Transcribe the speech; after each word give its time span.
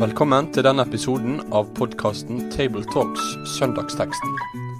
Velkommen 0.00 0.46
til 0.48 0.64
denne 0.64 0.86
episoden 0.86 1.34
av 1.52 1.66
podkasten 1.76 2.46
Tabletalks 2.54 3.20
Søndagsteksten, 3.58 4.38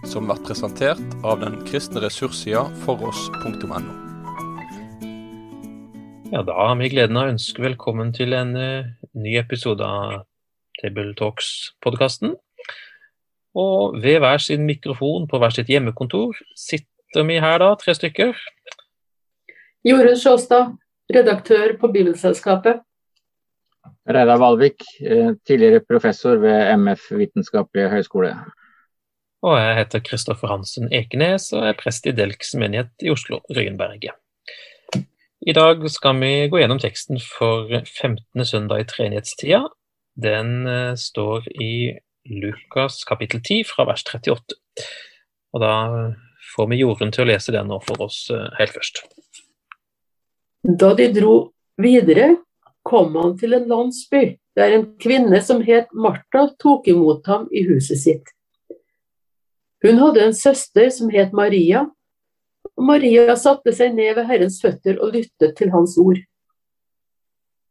som 0.08 0.24
blir 0.30 0.40
presentert 0.46 1.02
av 1.20 1.42
den 1.42 1.58
kristne 1.66 2.00
ressurssida 2.00 2.62
foross.no. 2.86 3.82
Ja, 6.32 6.40
da 6.40 6.56
har 6.56 6.80
vi 6.80 6.88
gleden 6.94 7.20
av 7.20 7.28
å 7.28 7.34
ønske 7.34 7.66
velkommen 7.66 8.14
til 8.16 8.32
en 8.32 8.56
uh, 8.56 8.88
ny 9.12 9.36
episode 9.42 9.84
av 9.84 10.22
Tabletalks-podkasten. 10.80 12.38
Og 13.60 14.00
ved 14.00 14.22
hver 14.24 14.40
sin 14.40 14.64
mikrofon 14.64 15.28
på 15.28 15.36
hver 15.42 15.52
sitt 15.52 15.68
hjemmekontor 15.68 16.32
sitter 16.56 17.28
vi 17.28 17.42
her 17.44 17.60
da, 17.60 17.74
tre 17.76 17.92
stykker. 17.92 18.32
Jorunn 19.84 20.16
Sjåstad, 20.16 20.78
redaktør 21.12 21.76
på 21.76 21.92
Bibelselskapet. 21.92 22.86
Reidar 24.10 24.40
Valvik, 24.42 24.82
eh, 25.00 25.32
tidligere 25.46 25.84
professor 25.86 26.40
ved 26.42 26.72
MF 26.76 27.10
vitenskapelige 27.18 27.90
høgskole. 27.92 28.32
Og 29.42 29.56
jeg 29.56 29.76
heter 29.78 30.02
Kristoffer 30.04 30.50
Hansen 30.52 30.90
Ekenes 30.92 31.52
og 31.56 31.64
er 31.68 31.78
prest 31.78 32.06
i 32.06 32.12
Delks 32.12 32.52
menighet 32.54 32.90
i 33.00 33.12
Oslo, 33.12 33.40
Røyenberget. 33.48 34.16
I 35.40 35.54
dag 35.56 35.86
skal 35.88 36.18
vi 36.20 36.48
gå 36.52 36.60
gjennom 36.60 36.80
teksten 36.82 37.20
for 37.24 37.70
15. 37.86 38.44
søndag 38.44 38.82
i 38.82 38.88
treenighetstida. 38.90 39.62
Den 40.20 40.66
eh, 40.68 40.96
står 41.00 41.48
i 41.56 41.96
Lukas 42.28 43.04
kapittel 43.08 43.40
10 43.40 43.64
fra 43.70 43.86
vers 43.88 44.04
38. 44.04 44.58
Og 45.54 45.64
da 45.64 45.72
får 46.52 46.68
vi 46.70 46.82
Jorunn 46.82 47.12
til 47.14 47.24
å 47.24 47.30
lese 47.30 47.54
den 47.54 47.70
nå 47.70 47.80
for 47.86 48.04
oss 48.04 48.26
eh, 48.34 48.48
helt 48.58 48.76
først. 48.76 49.02
Da 50.60 50.92
de 50.98 51.08
dro 51.14 51.34
videre, 51.80 52.34
kom 52.90 53.14
han 53.16 53.36
til 53.38 53.54
en 53.54 53.68
landsby 53.70 54.24
der 54.58 54.74
en 54.74 54.86
kvinne 55.00 55.38
som 55.46 55.62
het 55.62 55.92
Martha, 55.94 56.48
tok 56.58 56.88
imot 56.90 57.26
ham 57.30 57.46
i 57.54 57.62
huset 57.68 58.00
sitt. 58.02 58.32
Hun 59.84 60.00
hadde 60.02 60.24
en 60.26 60.34
søster 60.36 60.90
som 60.92 61.10
het 61.14 61.32
Maria, 61.32 61.86
og 62.76 62.84
Maria 62.84 63.36
satte 63.38 63.72
seg 63.76 63.94
ned 63.96 64.16
ved 64.18 64.26
Herrens 64.28 64.58
føtter 64.60 64.98
og 65.00 65.14
lyttet 65.16 65.54
til 65.56 65.72
hans 65.72 65.96
ord. 66.00 66.18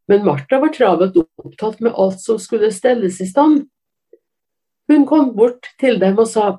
Men 0.09 0.25
Martha 0.25 0.57
var 0.61 0.73
travelt 0.73 1.19
opptatt 1.19 1.83
med 1.85 1.93
alt 1.93 2.21
som 2.23 2.39
skulle 2.41 2.71
stelles 2.73 3.19
i 3.21 3.27
stand. 3.29 3.67
Hun 4.89 5.05
kom 5.05 5.35
bort 5.37 5.69
til 5.81 5.99
dem 6.01 6.17
og 6.17 6.31
sa, 6.31 6.55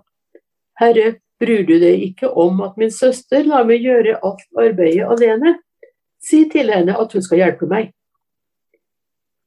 Herre, 0.78 1.16
bryr 1.40 1.64
du 1.66 1.78
deg 1.80 2.04
ikke 2.12 2.30
om 2.38 2.60
at 2.62 2.76
min 2.78 2.92
søster 2.94 3.42
lar 3.48 3.66
meg 3.66 3.82
gjøre 3.82 4.20
alt 4.22 4.46
arbeidet 4.54 5.08
alene? 5.08 5.56
Si 6.22 6.44
til 6.52 6.70
henne 6.70 6.94
at 7.00 7.16
hun 7.16 7.24
skal 7.24 7.42
hjelpe 7.42 7.66
meg. 7.66 7.90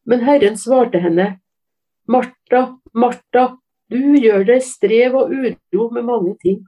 Men 0.06 0.24
Herren 0.28 0.58
svarte 0.60 1.00
henne, 1.00 1.28
Martha, 2.08 2.80
Martha, 2.94 3.46
du 3.88 4.18
gjør 4.20 4.44
deg 4.48 4.64
strev 4.66 5.16
og 5.16 5.32
uro 5.32 5.88
med 5.96 6.08
mange 6.08 6.34
ting, 6.44 6.60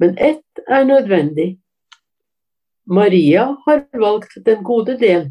men 0.00 0.14
ett 0.18 0.62
er 0.68 0.86
nødvendig. 0.86 1.56
Maria 2.90 3.48
har 3.66 3.82
valgt 3.94 4.38
den 4.46 4.62
gode 4.66 4.96
del, 4.98 5.30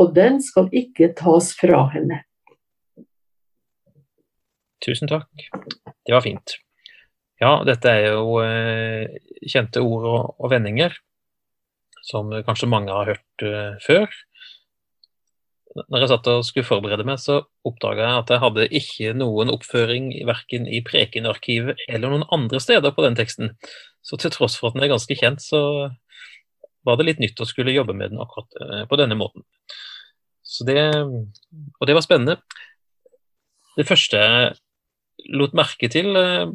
og 0.00 0.14
den 0.16 0.40
skal 0.44 0.68
ikke 0.72 1.12
tas 1.16 1.52
fra 1.56 1.84
henne. 1.92 2.22
Tusen 4.84 5.10
takk. 5.10 5.28
Det 6.06 6.14
var 6.14 6.24
fint. 6.24 6.56
Ja, 7.38 7.60
dette 7.66 7.90
er 7.90 8.16
jo 8.16 8.40
eh, 8.42 9.18
kjente 9.46 9.82
ord 9.84 10.08
og, 10.10 10.48
vendinger 10.50 10.96
som 12.08 12.32
kanskje 12.46 12.70
mange 12.70 12.94
har 12.94 13.12
hørt 13.12 13.44
eh, 13.44 13.76
før 13.84 14.08
når 15.76 16.02
jeg 16.02 16.10
satt 16.10 16.28
og 16.32 16.44
skulle 16.46 16.66
forberede 16.66 17.04
meg, 17.06 17.20
så 17.20 17.42
oppdaga 17.68 18.06
jeg 18.06 18.22
at 18.22 18.30
jeg 18.32 18.42
hadde 18.42 18.68
ikke 18.80 19.14
noen 19.18 19.52
oppføring 19.52 20.10
verken 20.28 20.68
i 20.70 20.80
Prekenarkivet 20.86 21.82
eller 21.88 22.12
noen 22.12 22.26
andre 22.34 22.60
steder 22.62 22.94
på 22.96 23.04
den 23.04 23.18
teksten. 23.18 23.52
Så 24.04 24.18
til 24.20 24.32
tross 24.34 24.56
for 24.58 24.70
at 24.70 24.78
den 24.78 24.86
er 24.86 24.92
ganske 24.94 25.16
kjent, 25.18 25.44
så 25.44 25.60
var 26.86 26.98
det 26.98 27.08
litt 27.08 27.20
nytt 27.22 27.40
å 27.42 27.48
skulle 27.48 27.74
jobbe 27.74 27.96
med 27.96 28.14
den 28.14 28.22
akkurat 28.22 28.56
eh, 28.62 28.84
på 28.88 28.98
denne 29.00 29.18
måten. 29.18 29.44
Det, 30.64 30.80
og 31.04 31.84
det 31.86 31.96
var 31.96 32.04
spennende. 32.06 32.38
Det 33.76 33.86
første 33.86 34.22
jeg 34.22 35.28
lot 35.36 35.56
merke 35.58 35.90
til, 35.92 36.14
eh, 36.16 36.46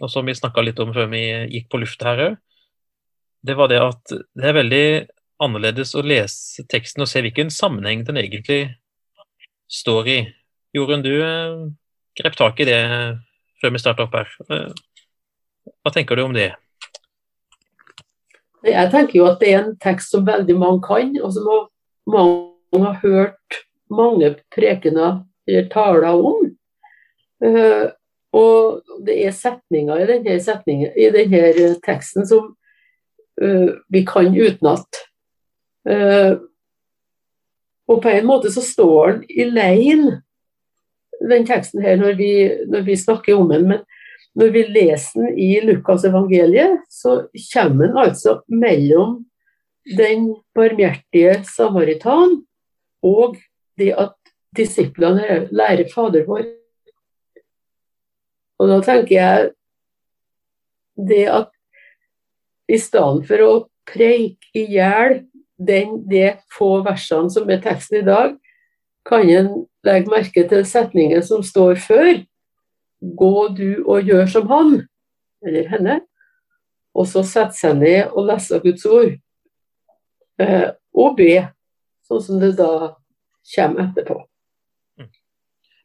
og 0.00 0.10
som 0.10 0.26
vi 0.26 0.36
snakka 0.36 0.64
litt 0.64 0.80
om 0.82 0.94
før 0.96 1.10
vi 1.12 1.26
gikk 1.52 1.68
på 1.70 1.82
lufta 1.82 2.12
her 2.12 2.24
òg, 2.28 2.40
det 3.44 3.58
var 3.58 3.68
det 3.68 3.82
at 3.84 4.14
det 4.14 4.48
er 4.48 4.56
veldig 4.56 4.86
annerledes 5.44 5.94
å 5.94 6.02
lese 6.04 6.64
teksten 6.70 7.04
og 7.04 7.10
se 7.10 7.22
hvilken 7.24 7.52
sammenheng 7.52 8.04
den 8.06 8.18
egentlig 8.20 8.62
står 9.70 10.08
i. 10.08 10.18
Jorunn, 10.74 11.04
du 11.04 11.14
eh, 11.22 11.54
grep 12.18 12.36
tak 12.38 12.60
i 12.60 12.68
det 12.68 12.80
før 13.60 13.74
vi 13.74 13.82
starta 13.82 14.06
opp 14.06 14.16
her. 14.18 14.30
Eh, 14.50 15.72
hva 15.84 15.92
tenker 15.94 16.18
du 16.18 16.24
om 16.24 16.34
det? 16.36 16.50
Jeg 18.64 18.90
tenker 18.92 19.18
jo 19.18 19.28
at 19.28 19.40
det 19.42 19.52
er 19.52 19.60
en 19.60 19.76
tekst 19.80 20.14
som 20.14 20.24
veldig 20.26 20.56
mange 20.56 20.80
kan, 20.86 21.12
og 21.20 21.32
som 21.36 21.48
mange 22.08 22.80
har 22.86 23.00
hørt 23.02 23.58
mange 23.92 24.30
prekener 24.54 25.20
eller 25.46 25.68
taler 25.72 26.16
om. 26.16 26.46
Og 28.34 28.94
det 29.04 29.18
er 29.26 29.36
setninger 29.36 30.00
i 30.00 30.06
denne, 30.08 30.38
setningen, 30.40 30.94
i 30.96 31.10
denne 31.12 31.74
teksten 31.84 32.24
som 32.26 32.54
vi 33.36 34.04
kan 34.08 34.32
utenat. 34.32 35.04
Uh, 35.84 36.40
og 37.90 38.00
på 38.02 38.12
en 38.12 38.28
måte 38.28 38.52
så 38.52 38.62
står 38.64 39.18
den 39.18 39.24
i 39.28 39.48
leien, 39.50 40.06
den 41.24 41.44
teksten 41.48 41.84
her, 41.84 41.98
når 42.00 42.16
vi, 42.18 42.30
når 42.70 42.86
vi 42.86 42.96
snakker 42.96 43.36
om 43.36 43.52
den. 43.52 43.68
Men 43.68 43.84
når 44.34 44.50
vi 44.54 44.64
leser 44.74 45.20
den 45.20 45.38
i 45.38 45.50
Lukas 45.62 46.06
evangeliet, 46.08 46.80
så 46.90 47.26
kommer 47.52 47.90
den 47.90 48.00
altså 48.00 48.38
mellom 48.48 49.22
den 49.98 50.30
barmhjertige 50.56 51.42
samaritan 51.44 52.40
og 53.04 53.36
det 53.78 53.92
at 54.00 54.16
disiplene 54.56 55.44
lærer 55.52 55.90
Fader 55.92 56.24
vår. 56.26 56.46
Og 58.62 58.70
da 58.70 58.80
tenker 58.86 59.16
jeg 59.18 59.50
det 61.08 61.24
at 61.28 61.50
i 62.70 62.78
stedet 62.80 63.26
for 63.28 63.44
å 63.44 63.54
preike 63.90 64.48
i 64.56 64.64
hjel 64.72 65.18
den, 65.66 66.00
de 66.10 66.34
få 66.52 66.78
versene 66.86 67.32
som 67.32 67.50
er 67.50 67.62
teksten 67.64 68.00
i 68.00 68.06
dag, 68.06 68.34
kan 69.04 69.28
en 69.28 69.66
legge 69.84 70.08
merke 70.10 70.48
til 70.48 70.64
setningen 70.66 71.22
som 71.24 71.42
står 71.44 71.74
før. 71.82 72.22
Gå 73.18 73.48
du 73.56 73.84
og 73.84 74.02
gjør 74.08 74.26
som 74.32 74.48
han, 74.48 74.88
eller 75.44 75.68
henne. 75.68 76.00
Og 76.94 77.08
så 77.10 77.22
sette 77.26 77.56
seg 77.58 77.76
ned 77.80 78.02
og 78.14 78.26
lese 78.30 78.60
Guds 78.62 78.84
ord. 78.86 79.12
Eh, 80.40 80.68
og 80.94 81.16
be, 81.18 81.48
sånn 82.06 82.22
som 82.22 82.40
det 82.42 82.52
da 82.58 82.96
kommer 83.54 83.80
etterpå. 83.88 84.16
Mm. 85.00 85.10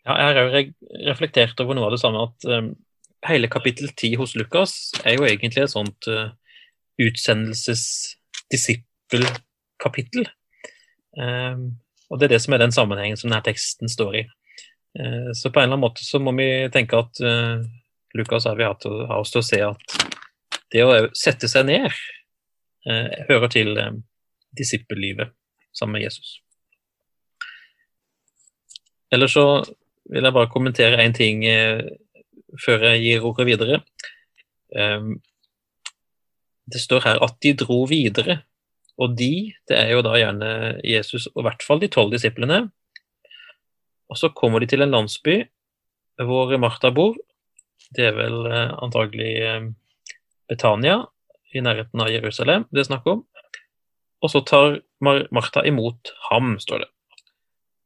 Ja, 0.06 0.14
jeg 0.14 0.26
har 0.28 0.36
òg 0.62 0.68
reflektert 1.10 1.58
over 1.64 1.74
noe 1.76 1.88
av 1.90 1.94
det 1.96 2.02
samme, 2.02 2.20
at 2.30 2.38
um, 2.48 2.68
hele 3.28 3.48
kapittel 3.52 3.88
10 3.92 4.16
hos 4.22 4.32
Lukas 4.40 4.72
er 5.04 5.14
jo 5.18 5.24
egentlig 5.28 5.64
et 5.66 5.74
sånt 5.74 6.02
uh, 6.08 6.28
utsendelses-disippel 7.02 9.24
kapittel. 9.82 10.28
Um, 11.18 11.80
og 12.10 12.20
Det 12.20 12.28
er 12.28 12.36
det 12.36 12.42
som 12.44 12.54
er 12.54 12.64
den 12.64 12.76
sammenhengen 12.76 13.18
som 13.18 13.30
denne 13.30 13.46
teksten 13.46 13.90
står 13.92 14.22
i. 14.22 14.24
Uh, 15.00 15.32
så 15.34 15.50
på 15.50 15.60
en 15.60 15.70
eller 15.70 15.78
annen 15.78 15.86
måte 15.86 16.06
så 16.06 16.22
må 16.22 16.34
vi 16.38 16.50
tenke 16.74 16.98
at 16.98 17.22
uh, 17.24 17.62
Lukas 18.18 18.48
har 18.50 18.58
vi 18.58 18.68
hatt 18.68 18.86
av 18.90 19.20
oss 19.20 19.34
til 19.34 19.44
å 19.44 19.46
se 19.46 19.62
at 19.66 19.98
det 20.74 20.86
å 20.86 20.94
sette 21.18 21.50
seg 21.50 21.68
ned 21.70 21.90
uh, 21.90 23.10
hører 23.30 23.50
til 23.54 23.74
disippellivet 24.58 25.34
sammen 25.76 26.00
med 26.00 26.08
Jesus. 26.08 26.40
Ellers 29.14 29.34
så 29.34 29.46
vil 30.10 30.26
jeg 30.26 30.34
bare 30.36 30.50
kommentere 30.50 31.02
én 31.02 31.14
ting 31.14 31.42
før 32.62 32.84
jeg 32.90 33.02
gir 33.04 33.26
ordet 33.26 33.46
videre. 33.46 33.80
Um, 34.74 35.18
det 36.70 36.82
står 36.82 37.06
her 37.06 37.22
at 37.26 37.38
de 37.42 37.54
dro 37.58 37.84
videre 37.90 38.40
og 39.00 39.16
de, 39.16 39.54
det 39.70 39.78
er 39.80 39.94
jo 39.94 40.04
da 40.04 40.18
gjerne 40.20 40.50
Jesus 40.84 41.30
og 41.32 41.42
i 41.42 41.48
hvert 41.48 41.64
fall 41.64 41.80
de 41.80 41.90
tolv 41.92 42.12
disiplene. 42.12 42.66
Og 44.10 44.20
så 44.20 44.32
kommer 44.36 44.60
de 44.60 44.68
til 44.70 44.84
en 44.84 44.92
landsby 44.92 45.42
hvor 46.20 46.52
Martha 46.60 46.92
bor. 46.92 47.16
Det 47.96 48.10
er 48.10 48.18
vel 48.18 48.44
eh, 48.50 48.74
antagelig 48.84 49.32
eh, 49.40 49.70
Betania, 50.50 51.04
i 51.56 51.64
nærheten 51.66 52.02
av 52.04 52.12
Jerusalem 52.14 52.68
det 52.70 52.84
er 52.84 52.90
snakk 52.92 53.08
om. 53.10 53.24
Og 54.22 54.30
så 54.30 54.44
tar 54.46 54.82
Martha 55.02 55.64
imot 55.66 56.12
ham, 56.28 56.58
står 56.62 56.84
det. 56.84 56.90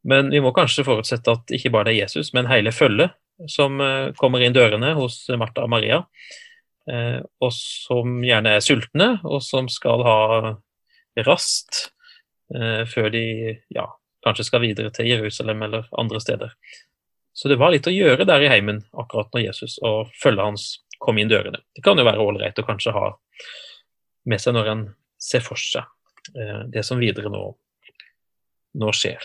Men 0.09 0.33
vi 0.33 0.41
må 0.43 0.51
kanskje 0.51 0.83
forutsette 0.83 1.31
at 1.31 1.53
ikke 1.55 1.71
bare 1.71 1.87
det 1.87 1.93
er 1.93 2.01
Jesus, 2.01 2.33
men 2.35 2.49
hele 2.49 2.73
følget 2.75 3.13
som 3.47 3.77
eh, 3.79 4.09
kommer 4.17 4.43
inn 4.43 4.55
dørene 4.55 4.95
hos 4.97 5.21
Martha 5.37 5.67
og 5.67 5.71
Maria, 5.75 6.01
og 6.83 7.51
som 7.55 8.17
gjerne 8.27 8.57
er 8.57 8.63
sultne, 8.65 9.05
og 9.23 9.39
som 9.39 9.69
skal 9.71 10.01
ha 10.03 10.15
raskt 11.21 11.89
eh, 12.55 12.83
før 12.89 13.11
de 13.13 13.25
ja, 13.73 13.87
kanskje 14.25 14.47
skal 14.47 14.63
videre 14.63 14.93
til 14.95 15.09
Jerusalem 15.11 15.61
eller 15.67 15.87
andre 15.99 16.21
steder. 16.23 16.55
Så 17.33 17.49
det 17.49 17.57
var 17.61 17.73
litt 17.73 17.89
å 17.89 17.93
gjøre 17.93 18.27
der 18.29 18.45
i 18.45 18.49
heimen 18.51 18.83
akkurat 18.93 19.31
når 19.33 19.47
Jesus 19.47 19.79
og 19.81 20.13
følget 20.21 20.45
hans 20.45 20.67
kom 21.03 21.17
inn 21.19 21.31
dørene. 21.31 21.63
Det 21.75 21.83
kan 21.85 21.99
jo 21.99 22.05
være 22.07 22.23
ålreit 22.23 22.59
å 22.61 22.65
kanskje 22.67 22.93
ha 22.95 23.09
med 24.29 24.41
seg 24.41 24.55
når 24.55 24.69
en 24.71 24.83
ser 25.21 25.43
for 25.43 25.59
seg 25.59 25.83
eh, 26.37 26.65
det 26.71 26.85
som 26.87 27.01
videre 27.01 27.31
nå, 27.33 27.45
nå 28.79 28.93
skjer. 28.95 29.23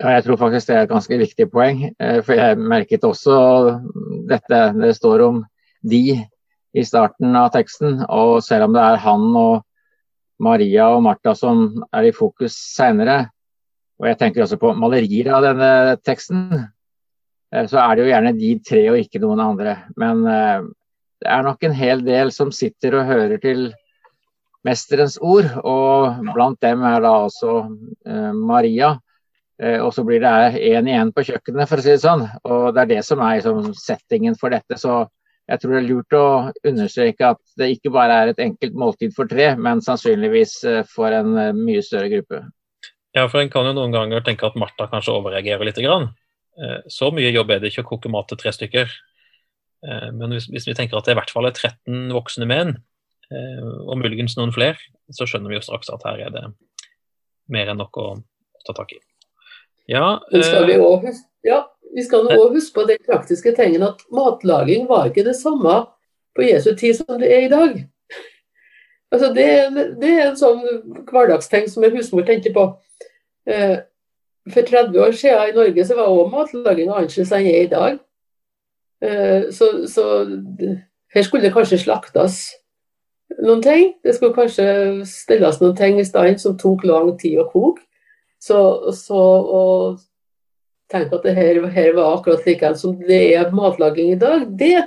Ja, 0.00 0.14
jeg 0.14 0.24
tror 0.24 0.38
faktisk 0.40 0.70
det 0.70 0.76
er 0.78 0.86
et 0.86 0.92
ganske 0.92 1.16
viktig 1.20 1.46
poeng. 1.52 1.82
Eh, 2.00 2.20
for 2.24 2.38
jeg 2.38 2.56
merket 2.56 3.04
også 3.04 3.34
dette 4.30 4.60
det 4.78 4.94
står 4.96 5.26
om 5.26 5.42
de 5.84 6.20
i 6.76 6.84
starten 6.86 7.34
av 7.36 7.50
teksten. 7.54 8.00
Og 8.08 8.38
selv 8.46 8.68
om 8.68 8.76
det 8.76 8.84
er 8.84 9.02
han 9.02 9.26
og 9.38 9.64
Maria 10.40 10.88
og 10.94 11.04
Martha 11.04 11.34
som 11.36 11.82
er 11.92 12.08
i 12.08 12.16
fokus 12.16 12.56
seinere, 12.56 13.26
og 14.00 14.08
jeg 14.08 14.16
tenker 14.20 14.46
også 14.46 14.56
på 14.60 14.72
malerier 14.80 15.28
av 15.36 15.44
denne 15.44 15.96
teksten, 16.00 16.46
eh, 17.52 17.66
så 17.68 17.82
er 17.82 17.96
det 17.96 18.06
jo 18.06 18.12
gjerne 18.14 18.36
de 18.38 18.54
tre 18.64 18.86
og 18.92 19.00
ikke 19.02 19.20
noen 19.20 19.42
andre. 19.44 19.76
Men 20.00 20.24
eh, 20.24 20.64
det 21.20 21.28
er 21.28 21.44
nok 21.44 21.68
en 21.68 21.76
hel 21.76 22.00
del 22.06 22.32
som 22.32 22.52
sitter 22.54 22.96
og 22.96 23.10
hører 23.10 23.42
til 23.42 23.68
mesterens 24.64 25.18
ord, 25.20 25.48
og 25.64 26.32
blant 26.32 26.60
dem 26.64 26.82
er 26.84 27.04
da 27.04 27.12
også 27.26 27.60
eh, 28.08 28.32
Maria. 28.36 28.96
Og 29.60 29.90
så 29.92 30.00
blir 30.08 30.22
det 30.22 30.56
én 30.70 30.86
igjen 30.88 31.10
på 31.12 31.20
kjøkkenet, 31.20 31.68
for 31.68 31.76
å 31.76 31.82
si 31.84 31.90
det 31.92 32.00
sånn. 32.00 32.22
Og 32.48 32.70
det 32.72 32.80
er 32.80 32.88
det 32.94 33.00
som 33.04 33.20
er 33.20 33.42
liksom, 33.42 33.74
settingen 33.76 34.32
for 34.40 34.48
dette. 34.54 34.78
Så 34.80 35.02
jeg 35.50 35.60
tror 35.60 35.74
det 35.74 35.80
er 35.80 35.88
lurt 35.88 36.14
å 36.16 36.26
understreke 36.70 37.32
at 37.34 37.40
det 37.58 37.72
ikke 37.74 37.92
bare 37.94 38.16
er 38.22 38.32
et 38.32 38.42
enkelt 38.42 38.76
måltid 38.78 39.14
for 39.16 39.30
tre, 39.30 39.52
men 39.58 39.82
sannsynligvis 39.84 40.54
for 40.92 41.12
en 41.16 41.34
mye 41.58 41.82
større 41.82 42.10
gruppe. 42.12 42.44
Ja, 43.16 43.26
for 43.26 43.42
en 43.42 43.50
kan 43.50 43.66
jo 43.66 43.74
noen 43.74 43.94
ganger 43.94 44.22
tenke 44.22 44.46
at 44.46 44.58
Martha 44.58 44.86
kanskje 44.90 45.16
overreagerer 45.16 45.66
litt. 45.66 45.80
Grann. 45.82 46.12
Eh, 46.60 46.80
så 46.92 47.10
mye 47.14 47.32
jobb 47.32 47.50
er 47.50 47.62
det 47.62 47.72
ikke 47.72 47.84
å 47.86 47.90
koke 47.94 48.12
mat 48.12 48.28
til 48.30 48.38
tre 48.40 48.52
stykker. 48.54 48.90
Eh, 49.86 50.08
men 50.14 50.36
hvis, 50.36 50.46
hvis 50.52 50.68
vi 50.68 50.76
tenker 50.78 50.98
at 50.98 51.08
det 51.08 51.16
i 51.16 51.18
hvert 51.18 51.32
fall 51.34 51.48
er 51.48 51.56
13 51.56 52.12
voksne 52.14 52.48
menn, 52.50 52.74
eh, 53.32 53.62
og 53.86 53.98
muligens 54.00 54.36
noen 54.38 54.54
flere, 54.54 54.78
så 55.14 55.26
skjønner 55.26 55.50
vi 55.50 55.58
jo 55.58 55.64
straks 55.66 55.90
at 55.92 56.06
her 56.06 56.26
er 56.28 56.34
det 56.34 56.44
mer 57.50 57.72
enn 57.72 57.80
nok 57.82 57.98
å 57.98 58.08
ta 58.66 58.76
tak 58.76 58.94
i. 58.94 59.00
Ja, 59.90 60.20
skal 60.30 60.68
vi, 60.68 60.76
huske, 60.78 61.29
ja, 61.46 61.62
vi 61.94 62.04
skal 62.06 62.26
nå 62.26 62.36
òg 62.38 62.56
huske 62.58 62.76
på 62.76 62.86
den 62.88 63.00
praktiske 63.06 63.54
tingen 63.56 63.84
at 63.86 64.02
matlaging 64.14 64.86
var 64.88 65.08
ikke 65.10 65.26
det 65.26 65.36
samme 65.38 65.82
på 66.36 66.46
Jesu 66.46 66.74
tid 66.78 67.00
som 67.00 67.18
det 67.20 67.30
er 67.34 67.46
i 67.46 67.52
dag. 67.52 67.80
Altså 69.10 69.32
det, 69.34 69.46
det, 69.98 70.10
er 70.10 70.28
en 70.28 70.38
sånn 70.38 70.60
hverdagsting 71.10 71.66
som 71.70 71.84
en 71.84 71.96
husmor 71.96 72.26
tenker 72.28 72.54
på. 72.54 72.66
Eh, 73.50 73.80
for 74.50 74.66
30 74.66 75.00
år 75.02 75.16
siden 75.18 75.50
i 75.50 75.56
Norge 75.56 75.86
så 75.86 75.96
var 75.98 76.12
også 76.12 76.30
matlaging 76.30 76.92
annerledes 76.92 77.34
enn 77.34 77.48
i 77.50 77.66
dag. 77.70 77.98
Eh, 79.02 79.50
så, 79.54 79.72
så, 79.90 80.06
her 81.10 81.26
skulle 81.26 81.48
det 81.48 81.54
kanskje 81.56 81.80
slaktes 81.82 82.38
noen 83.42 83.62
ting. 83.64 83.94
Det 84.04 84.14
skulle 84.14 84.36
kanskje 84.36 84.68
stilles 85.10 85.58
noen 85.62 85.74
ting 85.78 85.98
i 85.98 86.06
stand 86.06 86.38
som 86.42 86.58
tok 86.58 86.86
lang 86.86 87.16
tid 87.18 87.40
å 87.42 87.48
koke. 87.50 87.82
Så, 88.40 88.60
så 88.96 89.18
å 89.18 89.64
tenke 90.90 91.18
at 91.18 91.26
det 91.26 91.36
her, 91.36 91.60
var 91.94 92.16
akkurat 92.16 92.46
like 92.46 92.74
som 92.78 92.98
det 93.06 93.20
er 93.36 93.54
matlaging 93.54 94.14
i 94.14 94.18
dag, 94.18 94.46
det 94.58 94.86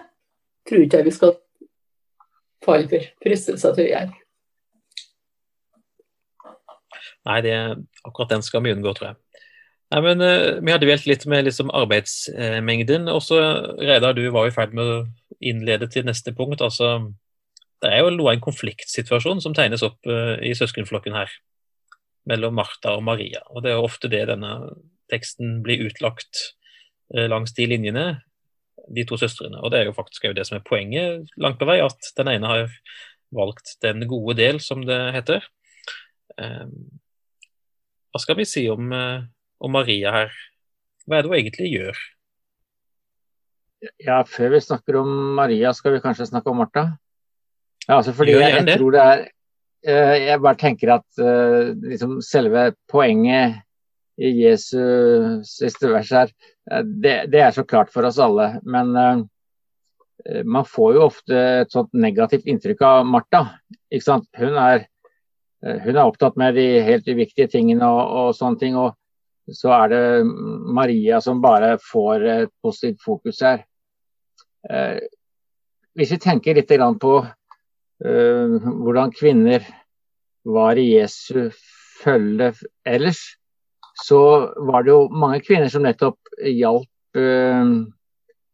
tror 0.67 0.83
ikke 0.83 0.99
jeg 0.99 1.07
vi 1.07 1.15
skal 1.15 1.33
falle 2.63 2.89
for 2.91 3.09
fristelser 3.23 3.75
til 3.75 3.87
å 3.87 3.91
gjøre. 3.91 4.19
Nei, 7.23 7.39
det, 7.45 7.57
akkurat 8.03 8.35
den 8.35 8.43
skal 8.43 8.63
vi 8.65 8.73
unngå, 8.75 8.91
tror 8.97 9.13
jeg. 9.13 9.19
Nei, 9.93 10.01
men 10.03 10.23
uh, 10.25 10.59
Vi 10.59 10.73
hadde 10.73 10.87
dvelt 10.87 11.07
litt 11.07 11.25
med 11.29 11.45
liksom, 11.47 11.71
arbeidsmengden. 11.71 13.07
Også, 13.11 13.39
Reidar, 13.79 14.15
du 14.17 14.25
var 14.33 14.49
i 14.49 14.55
ferd 14.55 14.73
med 14.75 14.89
å 14.89 14.97
innlede 15.43 15.87
til 15.91 16.07
neste 16.07 16.33
punkt. 16.35 16.63
altså 16.65 17.13
Det 17.83 17.91
er 17.91 18.03
jo 18.03 18.15
noe 18.15 18.33
av 18.33 18.37
en 18.37 18.43
konfliktsituasjon 18.43 19.43
som 19.43 19.55
tegnes 19.55 19.85
opp 19.85 19.99
uh, 20.09 20.35
i 20.43 20.55
søskenflokken 20.57 21.15
her. 21.15 21.31
Mellom 22.27 22.55
Martha 22.55 22.95
og 22.97 23.05
Maria. 23.07 23.43
og 23.51 23.63
Det 23.63 23.71
er 23.71 23.79
jo 23.79 23.87
ofte 23.87 24.11
det 24.11 24.25
denne 24.31 24.57
teksten 25.13 25.61
blir 25.65 25.85
utlagt 25.85 26.47
uh, 27.13 27.27
langs 27.29 27.55
de 27.55 27.69
linjene 27.69 28.07
de 28.91 29.05
to 29.07 29.17
søstrene. 29.19 29.59
Og 29.61 29.71
det 29.71 29.81
er 29.81 29.89
jo 29.89 29.95
faktisk 29.95 30.27
det 30.35 30.45
som 30.47 30.57
er 30.57 30.67
poenget 30.67 31.29
langt 31.39 31.59
på 31.61 31.67
vei, 31.69 31.79
at 31.83 32.13
den 32.17 32.31
ene 32.33 32.49
har 32.49 32.73
valgt 33.33 33.77
den 33.83 34.05
gode 34.09 34.37
del, 34.39 34.59
som 34.61 34.83
det 34.87 34.99
heter. 35.15 35.45
Um, 36.37 36.99
hva 38.13 38.21
skal 38.21 38.37
vi 38.37 38.47
si 38.49 38.65
om, 38.71 38.91
uh, 38.93 39.25
om 39.63 39.73
Maria 39.73 40.13
her? 40.13 40.35
Hva 41.05 41.17
er 41.17 41.23
det 41.23 41.31
hun 41.31 41.39
egentlig 41.39 41.71
gjør? 41.73 42.01
Ja, 43.99 44.21
Før 44.23 44.53
vi 44.53 44.63
snakker 44.63 45.01
om 45.01 45.09
Maria, 45.37 45.73
skal 45.75 45.97
vi 45.97 46.03
kanskje 46.03 46.29
snakke 46.29 46.51
om 46.51 46.61
Martha? 46.61 46.87
Ja, 47.87 47.97
altså 47.97 48.13
fordi 48.15 48.37
jeg, 48.37 48.61
jeg, 48.61 48.77
tror 48.79 48.93
det 48.95 49.01
er 49.03 49.23
uh, 49.27 50.17
Jeg 50.21 50.39
bare 50.39 50.59
tenker 50.61 50.93
at 50.95 51.23
liksom 51.83 52.21
selve 52.23 52.69
poenget 52.91 53.59
i 54.17 54.29
Jesu 54.43 54.79
siste 55.47 55.89
vers 55.89 56.11
her, 56.13 56.31
det, 56.83 57.15
det, 57.33 57.39
er 57.41 57.51
så 57.51 57.63
klart 57.65 57.91
for 57.93 58.05
oss 58.05 58.19
alle. 58.21 58.59
Men 58.63 58.93
uh, 58.95 59.23
man 60.45 60.67
får 60.69 60.95
jo 60.95 61.05
ofte 61.07 61.39
et 61.63 61.73
sånt 61.73 61.93
negativt 61.97 62.47
inntrykk 62.49 62.83
av 62.87 63.07
Martha. 63.09 63.43
Hun 64.37 64.59
er, 64.61 64.85
hun 65.63 65.95
er 65.95 66.03
opptatt 66.03 66.37
med 66.39 66.55
de 66.55 66.67
helt 66.85 67.09
uviktige 67.09 67.49
tingene 67.51 67.89
og, 67.89 68.03
og, 68.03 68.35
sånne 68.37 68.61
ting. 68.61 68.77
Og 68.79 68.93
så 69.51 69.73
er 69.75 69.91
det 69.91 70.03
Maria 70.23 71.19
som 71.21 71.41
bare 71.43 71.75
får 71.81 72.27
et 72.37 72.53
positivt 72.63 73.03
fokus 73.03 73.41
her. 73.43 73.65
Uh, 74.69 75.01
hvis 75.97 76.13
vi 76.15 76.21
tenker 76.21 76.57
litt 76.57 76.71
på 77.01 77.15
hvordan 78.03 79.13
kvinner 79.15 79.63
var 80.43 80.75
i 80.75 80.89
Jesu 80.97 81.51
følge 82.03 82.51
ellers, 82.85 83.21
så 83.93 84.19
var 84.57 84.83
det 84.83 84.93
jo 84.93 85.07
mange 85.11 85.41
kvinner 85.45 85.69
som 85.69 85.85
nettopp 85.85 86.17
hjalp 86.41 87.19
eh, 87.19 87.73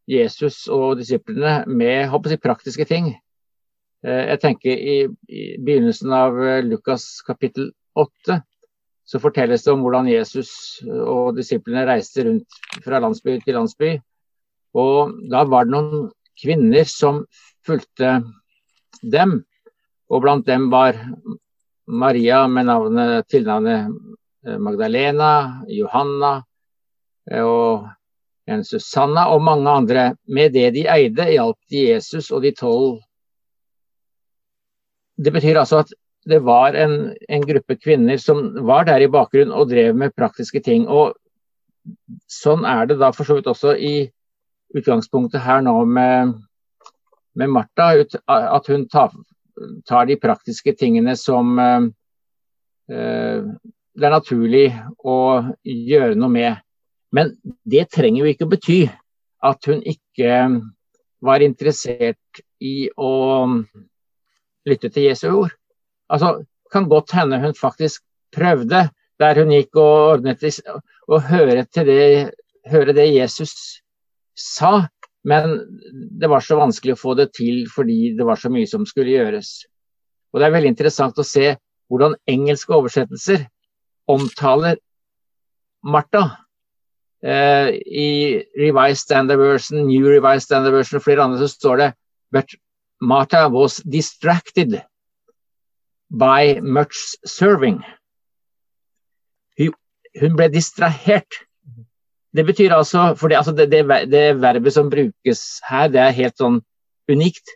Jesus 0.10 0.66
og 0.74 1.00
disiplene 1.00 1.64
med 1.68 2.10
jeg, 2.10 2.42
praktiske 2.44 2.86
ting. 2.90 3.14
Eh, 4.04 4.24
jeg 4.34 4.42
tenker 4.44 4.76
i, 4.76 5.00
i, 5.30 5.44
begynnelsen 5.58 6.14
av 6.16 6.40
eh, 6.44 6.64
Lukas 6.66 7.22
kapittel 7.28 7.72
8 7.96 8.42
så 9.10 9.18
fortelles 9.18 9.64
det 9.66 9.74
om 9.74 9.82
hvordan 9.82 10.10
Jesus 10.12 10.52
og 10.86 11.34
disiplene 11.40 11.88
reiste 11.88 12.28
rundt 12.28 12.60
fra 12.86 13.00
landsby 13.02 13.40
til 13.42 13.56
landsby. 13.58 13.96
Og 14.78 15.16
da 15.32 15.42
var 15.50 15.66
det 15.66 15.74
noen 15.74 16.04
kvinner 16.38 16.86
som 16.86 17.24
fulgte 17.66 18.20
dem. 19.02 19.40
Og 20.14 20.22
blant 20.22 20.46
dem 20.46 20.68
var 20.70 21.00
Maria 21.90 22.44
med 22.48 22.70
navnet, 22.70 23.26
tilnavnet 23.34 23.90
Magdalena, 24.44 25.64
Johanna 25.68 26.44
eh, 27.32 27.44
og 27.44 27.88
en 28.50 28.64
Susanna 28.66 29.28
og 29.34 29.44
mange 29.46 29.70
andre. 29.70 30.06
Med 30.28 30.54
det 30.56 30.74
de 30.78 30.86
eide, 30.90 31.30
hjalp 31.34 31.58
de 31.72 31.86
Jesus 31.92 32.32
og 32.32 32.44
de 32.46 32.54
tolv. 32.56 33.00
Det 35.20 35.34
betyr 35.36 35.60
altså 35.60 35.84
at 35.84 35.92
det 36.30 36.42
var 36.44 36.76
en, 36.78 37.14
en, 37.30 37.44
gruppe 37.48 37.76
kvinner 37.80 38.18
som 38.18 38.42
var 38.68 38.86
der 38.88 39.04
i 39.04 39.12
bakgrunnen 39.12 39.56
og 39.56 39.70
drev 39.72 39.96
med 39.96 40.16
praktiske 40.18 40.62
ting. 40.64 40.88
Og 40.88 41.16
sånn 42.30 42.66
er 42.68 42.90
det 42.90 43.00
da 43.00 43.12
for 43.16 43.28
så 43.28 43.40
vidt 43.40 43.50
også 43.50 43.76
i 43.76 44.10
utgangspunktet 44.76 45.42
her 45.44 45.64
nå 45.66 45.74
med, 45.90 46.36
med 47.36 47.52
Martha. 47.52 47.92
At 48.28 48.70
hun 48.72 48.88
tar, 48.92 49.14
tar, 49.88 50.08
de 50.10 50.20
praktiske 50.20 50.76
tingene 50.80 51.16
som 51.20 51.60
eh, 51.60 51.90
det 54.00 54.08
er 54.08 54.16
naturlig 54.16 54.66
å 55.04 55.18
gjøre 55.64 56.18
noe 56.20 56.32
med. 56.32 56.60
Men 57.16 57.34
det 57.68 57.90
trenger 57.94 58.24
jo 58.24 58.32
ikke 58.32 58.48
å 58.48 58.52
bety 58.54 58.80
at 59.46 59.70
hun 59.70 59.82
ikke 59.88 60.36
var 61.26 61.44
interessert 61.44 62.44
i 62.64 62.90
å 62.96 63.12
lytte 64.70 64.92
til 64.94 65.10
Jesu 65.10 65.28
ord. 65.32 65.56
Altså, 66.12 66.40
kan 66.72 66.88
godt 66.90 67.14
hende 67.18 67.40
hun 67.42 67.56
faktisk 67.58 68.04
prøvde, 68.36 68.88
der 69.20 69.42
hun 69.42 69.52
gikk 69.52 69.76
og 69.80 70.14
ordnet 70.16 70.44
å 71.10 71.20
høre, 71.28 71.66
det, 71.76 72.32
høre 72.70 72.96
det 72.96 73.10
Jesus 73.12 73.54
sa, 74.38 74.88
men 75.28 75.58
det 76.20 76.30
var 76.32 76.46
så 76.46 76.56
vanskelig 76.60 76.96
å 76.96 77.02
få 77.02 77.16
det 77.20 77.32
til 77.36 77.66
fordi 77.72 78.14
det 78.16 78.28
var 78.28 78.40
så 78.40 78.52
mye 78.54 78.70
som 78.70 78.86
skulle 78.88 79.18
gjøres. 79.18 79.66
Og 80.32 80.40
Det 80.40 80.48
er 80.48 80.56
veldig 80.56 80.72
interessant 80.72 81.20
å 81.20 81.26
se 81.28 81.56
hvordan 81.90 82.16
engelske 82.30 82.76
oversettelser 82.76 83.48
omtaler 84.10 84.80
Martha. 85.84 86.24
Eh, 87.24 87.76
I 87.86 88.10
Revised 88.58 89.04
Standard 89.04 89.40
Version, 89.40 89.86
New 89.88 90.08
Revised 90.08 90.48
Standard 90.48 90.74
Version 90.74 91.00
og 91.00 91.06
flere 91.06 91.24
andre 91.24 91.40
så 91.42 91.52
står 91.52 91.84
det 91.84 91.90
But 92.32 92.56
Martha 93.02 93.48
was 93.50 93.80
distracted 93.84 94.82
by 96.10 96.60
much 96.62 97.16
serving. 97.26 97.84
Hun 100.20 100.34
ble 100.36 100.48
distrahert 100.50 101.44
det 102.36 102.46
betyr 102.46 102.74
altså, 102.74 103.14
for 103.18 103.28
det, 103.28 103.38
altså 103.38 103.52
det, 103.52 103.72
det, 103.72 103.86
det, 104.12 104.42
verbet 104.42 104.74
som 104.74 104.90
brukes 104.90 105.42
her, 105.70 105.88
det 105.90 106.02
er 106.02 106.18
helt 106.18 106.38
sånn 106.38 106.60
unikt. 107.10 107.56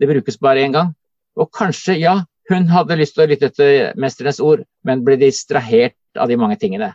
Det 0.00 0.08
brukes 0.08 0.38
bare 0.40 0.64
én 0.64 0.72
gang. 0.72 0.94
Og 1.36 1.50
kanskje, 1.52 1.98
ja, 2.00 2.22
hun 2.50 2.68
hadde 2.68 2.98
lyst 3.00 3.16
til 3.16 3.24
å 3.24 3.30
lytte 3.30 3.48
etter 3.50 3.94
mesterens 4.00 4.40
ord, 4.44 4.64
men 4.84 5.04
ble 5.06 5.16
distrahert 5.20 5.96
av 6.20 6.28
de 6.30 6.38
mange 6.40 6.58
tingene. 6.60 6.92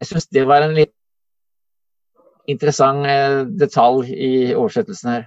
Jeg 0.00 0.12
syns 0.12 0.30
det 0.32 0.46
var 0.48 0.64
en 0.64 0.76
litt 0.76 0.94
interessant 2.50 3.06
eh, 3.06 3.42
detalj 3.60 4.10
i 4.14 4.32
oversettelsen 4.54 5.12
her. 5.12 5.26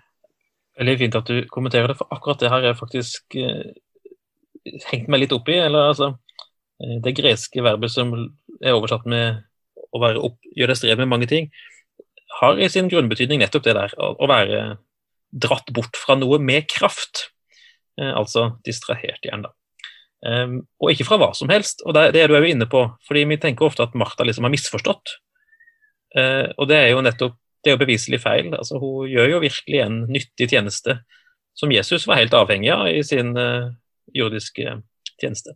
Veldig 0.79 0.95
fint 1.03 1.17
at 1.19 1.29
du 1.29 1.43
kommenterer 1.53 1.91
det, 1.91 1.97
for 1.99 2.09
akkurat 2.15 2.41
det 2.41 2.49
har 2.49 2.65
jeg 2.65 2.79
faktisk 2.79 3.37
eh, 3.37 3.73
hengt 4.89 5.11
meg 5.11 5.25
litt 5.25 5.35
opp 5.35 5.51
i. 5.51 5.59
Eller 5.61 5.91
altså 5.91 6.13
eh, 6.81 6.97
Det 7.03 7.15
greske 7.19 7.63
verbet 7.65 7.93
som 7.93 8.15
er 8.63 8.73
oversatt 8.73 9.05
med 9.09 9.43
å 9.93 10.01
være 10.01 10.23
opp, 10.25 10.39
gjøre 10.55 10.73
deg 10.73 10.79
strev 10.79 11.03
med 11.03 11.11
mange 11.11 11.29
ting, 11.29 11.51
har 12.39 12.57
i 12.57 12.69
sin 12.71 12.89
grunnbetydning 12.89 13.43
nettopp 13.43 13.67
det 13.67 13.75
der. 13.77 13.93
Å 13.93 14.29
være 14.29 14.63
dratt 15.33 15.69
bort 15.73 15.97
fra 15.97 16.17
noe 16.17 16.39
med 16.41 16.65
kraft. 16.71 17.27
Eh, 18.01 18.13
altså 18.17 18.55
distrahert. 18.65 19.25
Um, 20.23 20.61
og 20.81 20.93
ikke 20.93 21.05
fra 21.05 21.19
hva 21.21 21.31
som 21.37 21.51
helst. 21.53 21.83
og 21.85 21.93
Det, 21.93 22.21
er 22.21 22.27
du 22.27 22.37
jo 22.37 22.49
inne 22.49 22.65
på. 22.69 22.87
fordi 23.07 23.25
Vi 23.29 23.37
tenker 23.37 23.65
ofte 23.65 23.83
at 23.83 23.95
Martha 23.95 24.23
liksom 24.23 24.43
har 24.47 24.53
misforstått. 24.53 25.17
Uh, 26.17 26.49
og 26.57 26.67
det 26.69 26.77
er 26.77 26.89
jo 26.93 27.01
nettopp 27.01 27.39
det 27.63 27.71
er 27.71 27.77
jo 27.77 27.85
beviselig 27.85 28.19
feil. 28.19 28.51
altså 28.53 28.75
Hun 28.79 29.07
gjør 29.07 29.29
jo 29.29 29.39
virkelig 29.39 29.79
en 29.79 30.01
nyttig 30.11 30.49
tjeneste 30.49 30.99
som 31.55 31.71
Jesus 31.71 32.07
var 32.07 32.17
helt 32.19 32.33
avhengig 32.33 32.73
av 32.73 32.89
i 32.89 33.03
sin 33.07 33.37
uh, 33.37 33.71
jordiske 34.13 34.81
tjeneste. 35.21 35.55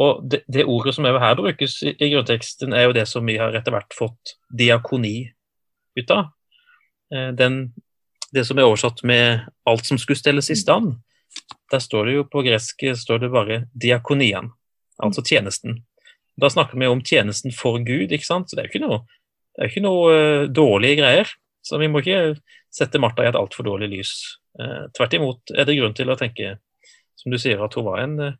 Og 0.00 0.22
det, 0.24 0.38
det, 0.48 0.64
ordet 0.64 0.94
som 0.96 1.04
her 1.04 1.34
brukes 1.36 1.74
i, 1.82 1.90
i, 1.92 2.08
grunnteksten, 2.14 2.72
er 2.72 2.86
jo 2.86 2.94
det 2.96 3.04
som 3.04 3.26
vi 3.28 3.34
har 3.36 3.52
etter 3.52 3.74
hvert 3.74 3.92
fått 3.92 4.38
diakoni 4.48 5.28
ut 6.00 6.14
av. 6.14 6.30
Den, 7.36 7.58
det 8.32 8.46
som 8.48 8.56
er 8.56 8.64
oversatt 8.64 9.02
med 9.04 9.44
'alt 9.68 9.84
som 9.84 10.00
skulle 10.00 10.16
stelles 10.16 10.48
i 10.48 10.56
stand'. 10.56 10.96
Der 11.70 11.82
står 11.82 12.08
det 12.08 12.16
jo 12.16 12.26
på 12.26 12.42
gresk 12.42 12.82
står 12.98 13.22
det 13.22 13.30
bare 13.30 13.64
'diakonian', 13.74 14.50
altså 14.98 15.22
tjenesten. 15.22 15.84
Da 16.40 16.50
snakker 16.50 16.78
vi 16.78 16.86
om 16.86 17.02
tjenesten 17.02 17.52
for 17.52 17.78
Gud, 17.78 18.12
ikke 18.12 18.26
sant? 18.26 18.50
så 18.50 18.56
det 18.56 18.64
er 18.64 18.68
jo 18.68 18.74
ikke 18.74 18.86
noe 18.86 19.00
det 19.56 19.66
er 19.66 19.70
ikke 19.74 19.82
noe 19.84 20.12
uh, 20.14 20.48
dårlige 20.48 21.00
greier. 21.02 21.30
Så 21.60 21.76
vi 21.76 21.88
må 21.90 22.00
ikke 22.00 22.38
sette 22.72 23.00
Martha 23.02 23.26
i 23.26 23.28
et 23.28 23.38
altfor 23.38 23.66
dårlig 23.66 23.90
lys. 23.92 24.12
Uh, 24.56 24.86
tvert 24.96 25.16
imot 25.18 25.52
er 25.52 25.66
det 25.68 25.76
grunn 25.76 25.96
til 25.96 26.08
å 26.08 26.16
tenke, 26.16 26.54
som 27.18 27.34
du 27.34 27.38
sier, 27.40 27.60
at 27.60 27.76
hun 27.76 27.84
var 27.84 28.00
en 28.04 28.14
uh, 28.22 28.38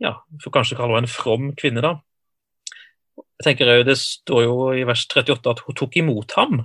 ja, 0.00 0.14
for 0.40 0.54
kanskje 0.54 0.78
kalle 0.78 0.96
henne 0.96 1.10
en 1.10 1.12
from 1.12 1.50
kvinne, 1.58 1.82
da. 1.84 1.98
Jeg 3.38 3.50
tenker 3.50 3.84
Det 3.84 3.98
står 3.98 4.44
jo 4.46 4.54
i 4.78 4.86
vers 4.86 5.04
38 5.04 5.52
at 5.52 5.60
hun 5.66 5.76
tok 5.78 5.96
imot 6.00 6.32
ham. 6.38 6.64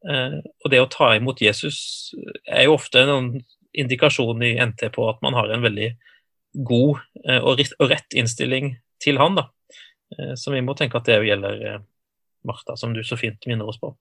og 0.00 0.70
det 0.72 0.78
å 0.80 0.88
ta 0.88 1.10
imot 1.16 1.42
Jesus 1.44 2.14
er 2.48 2.64
jo 2.64 2.76
ofte 2.78 3.02
en 3.02 3.34
indikasjon 3.72 4.42
i 4.42 4.54
NT 4.66 4.88
på 4.94 5.08
at 5.10 5.20
man 5.22 5.36
har 5.38 5.50
en 5.50 5.62
veldig 5.62 5.90
god 6.66 6.98
og 7.40 7.60
rett 7.90 8.16
innstilling 8.18 8.72
til 9.02 9.20
han. 9.22 9.36
da. 9.38 9.44
Så 10.34 10.50
vi 10.50 10.62
må 10.66 10.74
tenke 10.74 10.98
at 10.98 11.06
det 11.06 11.20
gjelder 11.22 11.82
Martha, 12.42 12.76
som 12.76 12.94
du 12.94 13.04
så 13.06 13.16
fint 13.20 13.46
minner 13.46 13.68
oss 13.68 13.78
på? 13.80 13.92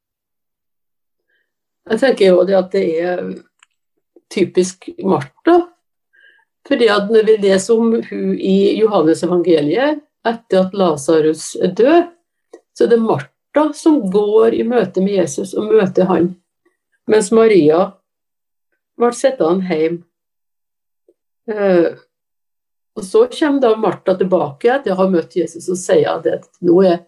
Jeg 1.89 2.01
tenker 2.01 2.31
jo 2.31 2.45
det 2.47 2.57
at 2.57 2.71
det 2.73 2.85
er 3.01 3.21
typisk 4.33 4.89
Martha. 5.03 5.59
Fordi 6.67 6.89
at 6.91 7.09
når 7.09 7.25
vi 7.25 7.37
leser 7.41 7.77
om 7.77 7.95
hun 8.09 8.33
i 8.35 8.77
Johannes 8.77 9.23
evangeliet 9.25 10.01
etter 10.27 10.65
at 10.65 10.75
Lasarus 10.77 11.53
er 11.61 11.73
død, 11.77 12.09
så 12.77 12.85
er 12.85 12.91
det 12.93 13.01
Martha 13.01 13.63
som 13.73 14.01
går 14.11 14.53
i 14.59 14.65
møte 14.67 15.01
med 15.01 15.17
Jesus 15.21 15.55
og 15.57 15.71
møter 15.71 16.05
han, 16.09 16.33
mens 17.09 17.31
Maria 17.33 17.87
ble 18.99 19.11
sittende 19.15 19.65
hjemme. 19.69 20.03
Eh, 21.49 21.89
og 22.99 23.05
Så 23.05 23.23
kommer 23.31 23.63
da 23.63 23.71
Martha 23.79 24.13
tilbake 24.17 24.73
etter 24.73 24.93
å 24.93 24.99
ha 24.99 25.07
møtt 25.09 25.37
Jesus 25.39 25.69
og 25.71 25.79
sier 25.79 26.19
at 26.19 26.49
nå 26.65 26.81
er 26.85 26.99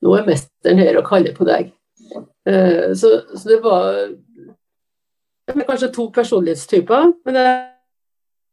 nå 0.00 0.16
er 0.16 0.26
mesteren 0.28 0.80
her 0.80 0.98
og 1.00 1.08
kaller 1.08 1.34
på 1.36 1.46
deg. 1.48 1.72
Eh, 2.48 2.92
så, 2.96 3.12
så, 3.34 3.42
det 3.48 3.60
var 3.64 4.08
kanskje 5.66 5.90
to 5.94 6.06
personlighetstyper, 6.14 7.10
men, 7.26 7.38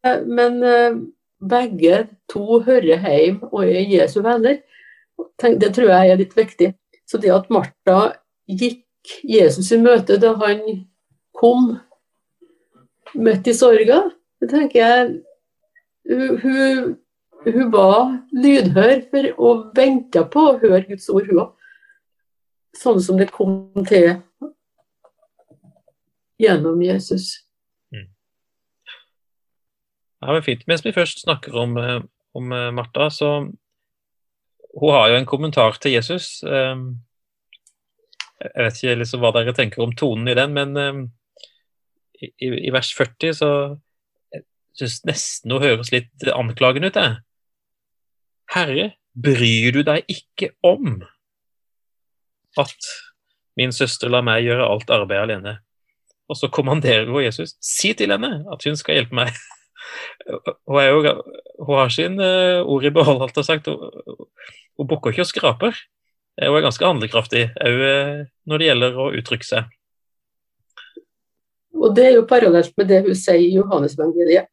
uh, 0.04 0.24
men 0.26 0.58
uh, 0.64 0.98
begge 1.38 2.08
to 2.32 2.62
hører 2.66 3.06
hjem 3.06 3.40
og 3.52 3.64
er 3.64 3.86
Jesu 3.86 4.20
venner. 4.26 4.60
Det 5.38 5.72
tror 5.74 5.92
jeg 5.94 6.12
er 6.12 6.20
litt 6.20 6.36
viktig. 6.38 6.72
Så 7.08 7.20
det 7.22 7.32
at 7.34 7.52
Martha 7.54 8.18
gikk 8.50 8.84
Jesus 9.24 9.72
i 9.72 9.80
møte 9.80 10.18
da 10.20 10.34
han 10.42 10.64
kom 11.38 11.78
midt 13.16 13.48
i 13.48 13.56
sorga, 13.56 14.04
det 14.42 14.50
tenker 14.52 14.80
jeg 14.82 15.16
hun, 16.08 16.98
hun 17.46 17.72
var 17.72 18.18
lydhør 18.36 19.02
for 19.12 19.30
og 19.38 19.64
venta 19.78 20.24
på 20.28 20.44
å 20.52 20.58
høre 20.62 20.86
Guds 20.88 21.10
ord, 21.14 21.28
hun 21.30 21.44
òg. 21.44 21.54
Sånn 22.78 23.00
som 23.02 23.18
det 23.18 23.32
kom 23.34 23.72
til 23.90 24.20
gjennom 26.38 26.82
Jesus. 26.86 27.32
Mm. 27.94 28.10
Ja, 30.22 30.34
men 30.34 30.44
fint. 30.46 30.68
Mens 30.70 30.86
vi 30.86 30.94
først 30.94 31.24
snakker 31.26 31.58
om, 31.58 31.78
eh, 31.82 32.02
om 32.38 32.54
eh, 32.54 32.70
Martha, 32.76 33.10
så 33.10 33.32
hun 34.78 34.94
har 34.94 35.10
jo 35.10 35.18
en 35.18 35.30
kommentar 35.30 35.80
til 35.82 35.96
Jesus. 35.98 36.44
Ehm, 36.46 37.00
jeg 38.44 38.66
vet 38.68 38.78
ikke 38.78 39.00
liksom 39.00 39.24
hva 39.24 39.32
dere 39.34 39.56
tenker 39.58 39.82
om 39.82 39.96
tonen 39.98 40.30
i 40.30 40.36
den, 40.38 40.54
men 40.54 40.78
i, 42.22 42.30
i 42.68 42.74
vers 42.74 42.90
40 42.98 43.36
så 43.40 43.50
jeg 44.34 44.44
syns 44.78 45.02
nesten 45.10 45.54
hun 45.54 45.64
høres 45.64 45.92
litt 45.94 46.28
anklagende 46.34 46.92
ut. 46.92 47.00
Jeg. 47.00 47.20
Herre, 48.54 48.90
bryr 49.18 49.76
du 49.76 49.84
deg 49.86 50.08
ikke 50.12 50.54
om 50.66 51.02
at 52.58 52.92
min 53.58 53.74
søster 53.74 54.12
lar 54.14 54.26
meg 54.26 54.46
gjøre 54.46 54.68
alt 54.70 54.94
arbeidet 54.94 55.26
alene? 55.26 55.56
Og 56.28 56.38
så 56.38 56.50
kommanderer 56.52 57.08
hun 57.10 57.24
Jesus, 57.24 57.56
si 57.64 57.94
til 57.98 58.12
henne 58.14 58.44
at 58.52 58.66
hun 58.68 58.78
skal 58.80 59.00
hjelpe 59.00 59.18
meg. 59.18 59.32
Hun, 60.68 60.82
jo, 60.84 61.12
hun 61.64 61.78
har 61.80 61.92
sin 61.94 62.18
uh, 62.20 62.60
ord 62.68 62.84
i 62.84 62.90
behold, 62.92 63.22
alt 63.24 63.38
har 63.40 63.46
sagt. 63.48 63.70
Hun, 63.72 64.26
hun 64.76 64.88
bukker 64.90 65.14
ikke 65.14 65.24
og 65.24 65.30
skraper. 65.30 65.78
Hun 66.42 66.58
er 66.58 66.66
ganske 66.66 66.84
handlekraftig 66.84 67.46
òg 67.56 67.84
uh, 67.86 68.26
når 68.50 68.60
det 68.60 68.68
gjelder 68.68 69.00
å 69.00 69.06
uttrykke 69.16 69.48
seg. 69.48 69.70
Og 71.78 71.96
Det 71.96 72.06
er 72.06 72.16
jo 72.18 72.26
parallelt 72.30 72.74
med 72.78 72.90
det 72.90 73.02
hun 73.06 73.16
sier 73.16 73.42
i 73.42 73.56
Johannes-evangeliet. 73.56 74.50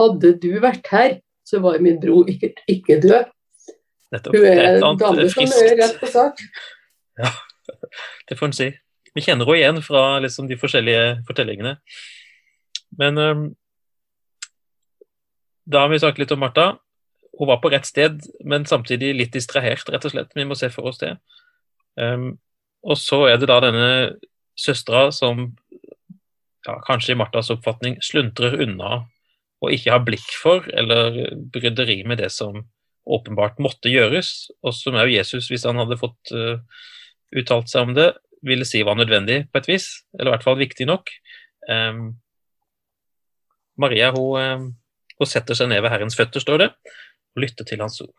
Hadde 0.00 0.32
du 0.42 0.50
vært 0.62 0.86
her, 0.90 1.18
så 1.46 1.60
var 1.62 1.80
min 1.82 2.00
bror 2.00 2.28
ikke, 2.30 2.52
ikke 2.68 3.00
død. 3.02 3.30
Nettopp. 4.10 4.36
Hun 4.36 4.46
er 4.46 4.78
en 4.78 4.98
dame 4.98 5.26
som 5.30 5.46
er 5.46 5.76
rett 5.78 5.98
på 6.00 6.10
sak. 6.10 6.42
Ja, 7.20 7.32
det 8.28 8.38
får 8.38 8.50
en 8.50 8.56
si. 8.56 8.70
Vi 9.14 9.24
kjenner 9.26 9.46
henne 9.46 9.58
igjen 9.58 9.80
fra 9.82 10.04
liksom, 10.22 10.48
de 10.50 10.58
forskjellige 10.58 11.22
fortellingene. 11.26 11.76
Men 12.98 13.18
um, 13.18 13.44
da 15.70 15.84
har 15.84 15.92
vi 15.92 16.00
sagt 16.02 16.18
litt 16.18 16.32
om 16.34 16.42
Martha. 16.42 16.72
Hun 17.38 17.48
var 17.48 17.60
på 17.62 17.70
rett 17.72 17.86
sted, 17.86 18.18
men 18.44 18.66
samtidig 18.66 19.14
litt 19.16 19.34
distrahert, 19.34 19.88
rett 19.90 20.06
og 20.06 20.14
slett. 20.14 20.34
Vi 20.34 20.46
må 20.46 20.58
se 20.58 20.70
for 20.74 20.90
oss 20.90 21.00
det. 21.02 21.14
Um, 21.98 22.34
og 22.82 22.98
så 22.98 23.24
er 23.28 23.40
det 23.40 23.50
da 23.50 23.60
denne 23.62 23.90
søstera 24.58 25.10
som 25.14 25.50
ja, 26.66 26.76
kanskje 26.86 27.14
i 27.14 27.18
Marthas 27.18 27.50
oppfatning 27.52 27.98
sluntrer 28.04 28.60
unna 28.62 29.04
og 29.60 29.74
ikke 29.74 29.92
har 29.92 30.04
blikk 30.04 30.28
for 30.40 30.66
eller 30.72 31.34
bryderi 31.52 32.00
med 32.08 32.22
det 32.22 32.30
som 32.32 32.62
åpenbart 33.10 33.60
måtte 33.62 33.90
gjøres, 33.92 34.50
og 34.64 34.74
som 34.76 34.96
òg 35.00 35.10
Jesus, 35.12 35.48
hvis 35.50 35.66
han 35.68 35.80
hadde 35.80 35.98
fått 36.00 36.32
uh, 36.36 36.60
uttalt 37.36 37.70
seg 37.72 37.88
om 37.88 37.94
det, 37.96 38.10
ville 38.46 38.64
si 38.64 38.80
var 38.86 38.96
nødvendig 38.96 39.42
på 39.52 39.60
et 39.60 39.68
vis, 39.68 39.88
eller 40.16 40.30
i 40.30 40.34
hvert 40.34 40.46
fall 40.46 40.58
viktig 40.60 40.86
nok. 40.88 41.10
Um, 41.68 42.14
Maria 43.80 44.10
hun, 44.14 44.40
um, 44.40 44.66
hun, 45.18 45.28
setter 45.28 45.58
seg 45.58 45.68
ned 45.72 45.82
ved 45.84 45.92
Herrens 45.92 46.16
føtter, 46.16 46.44
står 46.44 46.62
det, 46.62 46.70
og 47.34 47.44
lytter 47.44 47.68
til 47.68 47.82
hans 47.84 48.00
ord. 48.04 48.14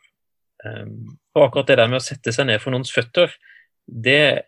Um, 0.66 1.16
og 1.38 1.48
akkurat 1.48 1.72
det 1.72 1.80
der 1.82 1.90
med 1.90 2.02
å 2.02 2.06
sette 2.06 2.34
seg 2.36 2.50
ned 2.50 2.62
for 2.62 2.74
noens 2.74 2.94
føtter, 2.94 3.34
det 3.86 4.46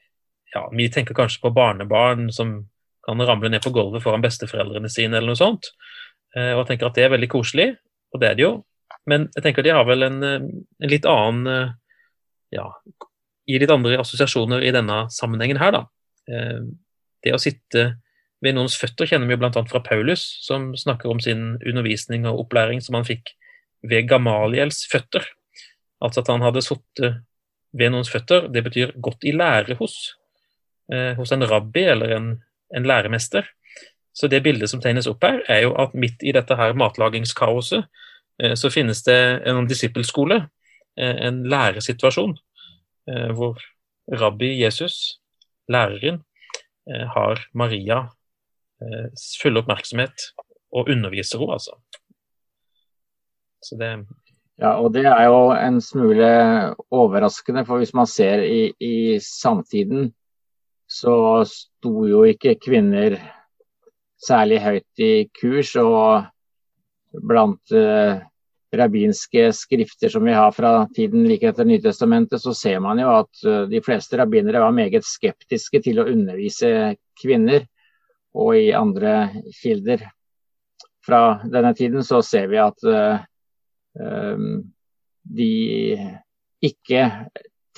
ja, 0.54 0.68
Vi 0.70 0.86
tenker 0.94 1.18
kanskje 1.18 1.42
på 1.42 1.50
barnebarn 1.50 2.28
som 2.30 2.52
kan 3.04 3.20
ramle 3.28 3.52
ned 3.52 3.64
på 3.64 3.74
gulvet 3.76 4.04
foran 4.04 4.24
besteforeldrene 4.24 4.92
sine, 4.92 5.18
eller 5.18 5.34
noe 5.34 5.40
sånt. 5.40 5.72
Eh, 6.36 6.54
og 6.54 6.64
jeg 6.64 6.74
tenker 6.74 6.90
at 6.90 6.98
det 6.98 7.08
er 7.08 7.14
veldig 7.14 7.30
koselig, 7.32 7.74
og 8.14 8.22
det 8.22 8.30
er 8.30 8.38
det 8.38 8.46
jo. 8.46 8.54
Men 9.10 9.28
jeg 9.36 9.46
tenker 9.46 9.64
at 9.64 9.68
de 9.68 9.76
har 9.76 9.88
vel 9.88 10.08
en, 10.08 10.20
eh, 10.24 10.46
en 10.84 10.92
litt 10.92 11.08
annen 11.10 11.50
eh, 11.52 11.74
Ja, 12.54 12.68
gir 13.50 13.64
litt 13.64 13.72
andre 13.74 13.98
assosiasjoner 13.98 14.62
i 14.62 14.70
denne 14.70 15.08
sammenhengen 15.10 15.58
her, 15.58 15.72
da. 15.74 15.80
Det 17.26 17.32
å 17.34 17.40
sitte 17.42 17.96
ved 18.46 18.54
noens 18.54 18.76
føtter 18.78 19.10
kjenner 19.10 19.26
vi 19.26 19.34
jo 19.34 19.40
bl.a. 19.42 19.64
fra 19.66 19.82
Paulus, 19.82 20.22
som 20.46 20.68
snakker 20.78 21.10
om 21.10 21.18
sin 21.18 21.56
undervisning 21.66 22.28
og 22.30 22.44
opplæring 22.44 22.84
som 22.86 23.00
han 23.00 23.08
fikk 23.08 23.32
ved 23.82 24.06
Gamaliels 24.12 24.84
føtter. 24.92 25.26
Altså 25.98 26.22
at 26.22 26.30
han 26.30 26.46
hadde 26.46 26.62
sittet 26.62 27.24
ved 27.74 27.96
noens 27.96 28.14
føtter, 28.14 28.46
det 28.54 28.62
betyr 28.70 28.94
gått 29.02 29.26
i 29.26 29.34
lære 29.34 29.80
hos. 29.82 30.14
hos 31.18 31.34
en 31.34 31.48
rabbi 31.50 31.88
eller 31.90 32.14
en, 32.20 32.30
en, 32.76 32.88
læremester. 32.88 33.48
Så 34.14 34.28
det 34.30 34.44
bildet 34.44 34.70
som 34.70 34.82
tegnes 34.82 35.08
opp 35.10 35.24
her, 35.26 35.42
er 35.50 35.64
jo 35.66 35.74
at 35.82 35.96
midt 35.98 36.22
i 36.24 36.34
dette 36.36 36.56
her 36.56 36.76
matlagingskaoset, 36.78 37.86
eh, 38.42 38.56
så 38.60 38.70
finnes 38.74 39.04
det 39.04 39.20
en 39.50 39.68
disippelskole, 39.70 40.44
eh, 40.98 41.16
en 41.28 41.44
læresituasjon, 41.50 42.38
eh, 43.10 43.32
hvor 43.34 43.62
rabbi 44.12 44.56
Jesus, 44.62 45.20
læreren, 45.70 46.24
har 46.84 47.40
Maria 47.56 48.02
full 49.40 49.56
oppmerksomhet 49.56 50.26
og 50.76 50.90
underviser 50.92 51.40
henne, 51.40 51.56
altså. 51.56 51.78
Så 53.64 53.78
det 53.80 53.94
ja, 54.62 54.76
og 54.78 54.92
det 54.94 55.06
er 55.10 55.24
jo 55.26 55.50
en 55.56 55.80
smule 55.82 56.28
overraskende, 56.94 57.66
for 57.66 57.82
hvis 57.82 57.94
man 57.98 58.08
ser 58.08 58.44
i, 58.46 58.74
i 58.80 59.20
samtiden, 59.20 60.12
så 60.94 61.16
sto 61.50 62.06
jo 62.06 62.24
ikke 62.30 62.60
kvinner 62.62 63.18
særlig 64.22 64.62
høyt 64.64 65.04
i 65.04 65.14
kurs. 65.34 65.74
Og 65.82 66.30
blant 67.26 67.74
uh, 67.74 68.22
rabbinske 68.74 69.50
skrifter 69.54 70.14
som 70.14 70.26
vi 70.26 70.38
har 70.38 70.54
fra 70.54 70.76
tiden 70.96 71.28
like 71.30 71.50
etter 71.50 71.68
Nytestamentet, 71.70 72.42
så 72.42 72.56
ser 72.58 72.80
man 72.86 73.02
jo 73.02 73.12
at 73.18 73.44
uh, 73.46 73.66
de 73.70 73.82
fleste 73.86 74.18
rabbinere 74.22 74.62
var 74.64 74.74
meget 74.76 75.06
skeptiske 75.06 75.82
til 75.86 76.02
å 76.02 76.08
undervise 76.14 76.94
kvinner. 77.22 77.66
Og 78.34 78.58
i 78.58 78.72
andre 78.74 79.44
kilder 79.60 80.08
fra 81.06 81.40
denne 81.44 81.74
tiden 81.78 82.06
så 82.06 82.22
ser 82.26 82.48
vi 82.50 82.62
at 82.62 82.86
uh, 82.88 83.22
Ehm, 84.00 84.74
de 85.24 85.50
ikke 86.64 87.04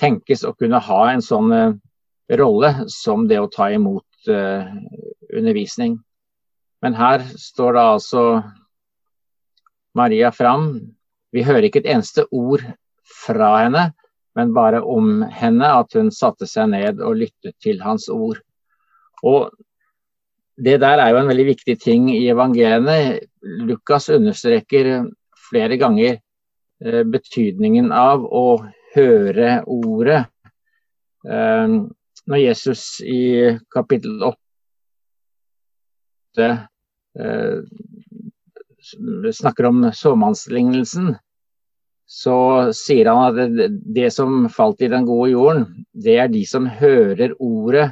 tenkes 0.00 0.44
å 0.44 0.54
kunne 0.56 0.80
ha 0.80 1.00
en 1.12 1.24
sånn 1.24 1.52
eh, 1.52 1.74
rolle 2.28 2.72
som 2.90 3.26
det 3.28 3.38
å 3.40 3.50
ta 3.52 3.70
imot 3.70 4.30
eh, 4.30 4.66
undervisning. 5.36 5.98
Men 6.82 6.96
her 6.98 7.24
står 7.38 7.76
da 7.76 7.84
altså 7.94 8.24
Maria 9.96 10.32
fram. 10.34 10.68
Vi 11.32 11.44
hører 11.46 11.68
ikke 11.68 11.84
et 11.84 11.92
eneste 11.94 12.26
ord 12.34 12.64
fra 13.24 13.52
henne, 13.62 13.90
men 14.36 14.52
bare 14.56 14.82
om 14.84 15.22
henne, 15.32 15.68
at 15.80 15.94
hun 15.96 16.10
satte 16.12 16.48
seg 16.48 16.70
ned 16.74 17.00
og 17.00 17.22
lyttet 17.22 17.56
til 17.62 17.80
hans 17.84 18.10
ord. 18.12 18.42
Og 19.24 19.54
Det 20.56 20.78
der 20.80 20.96
er 20.96 21.10
jo 21.12 21.18
en 21.20 21.28
veldig 21.28 21.44
viktig 21.50 21.74
ting 21.76 22.06
i 22.08 22.30
evangeliene. 22.32 23.18
Lukas 23.68 24.08
understreker 24.08 25.04
flere 25.50 25.76
ganger 25.76 26.14
eh, 26.80 27.02
betydningen 27.04 27.90
av 27.92 28.24
å 28.24 28.64
høre 28.94 29.58
ordet. 29.68 30.22
Når 32.26 32.42
Jesus 32.42 33.00
i 33.06 33.58
kapittel 33.70 34.22
8 34.26 34.34
eh, 37.18 37.60
snakker 39.32 39.68
om 39.68 39.86
såmannslignelsen, 39.94 41.14
så 42.06 42.36
sier 42.74 43.10
han 43.10 43.22
at 43.28 43.54
det, 43.54 43.68
det 43.94 44.10
som 44.14 44.48
falt 44.52 44.82
i 44.82 44.90
den 44.90 45.06
gode 45.06 45.30
jorden, 45.32 45.86
det 45.90 46.18
er 46.22 46.30
de 46.30 46.42
som 46.46 46.66
hører 46.66 47.34
ordet 47.42 47.90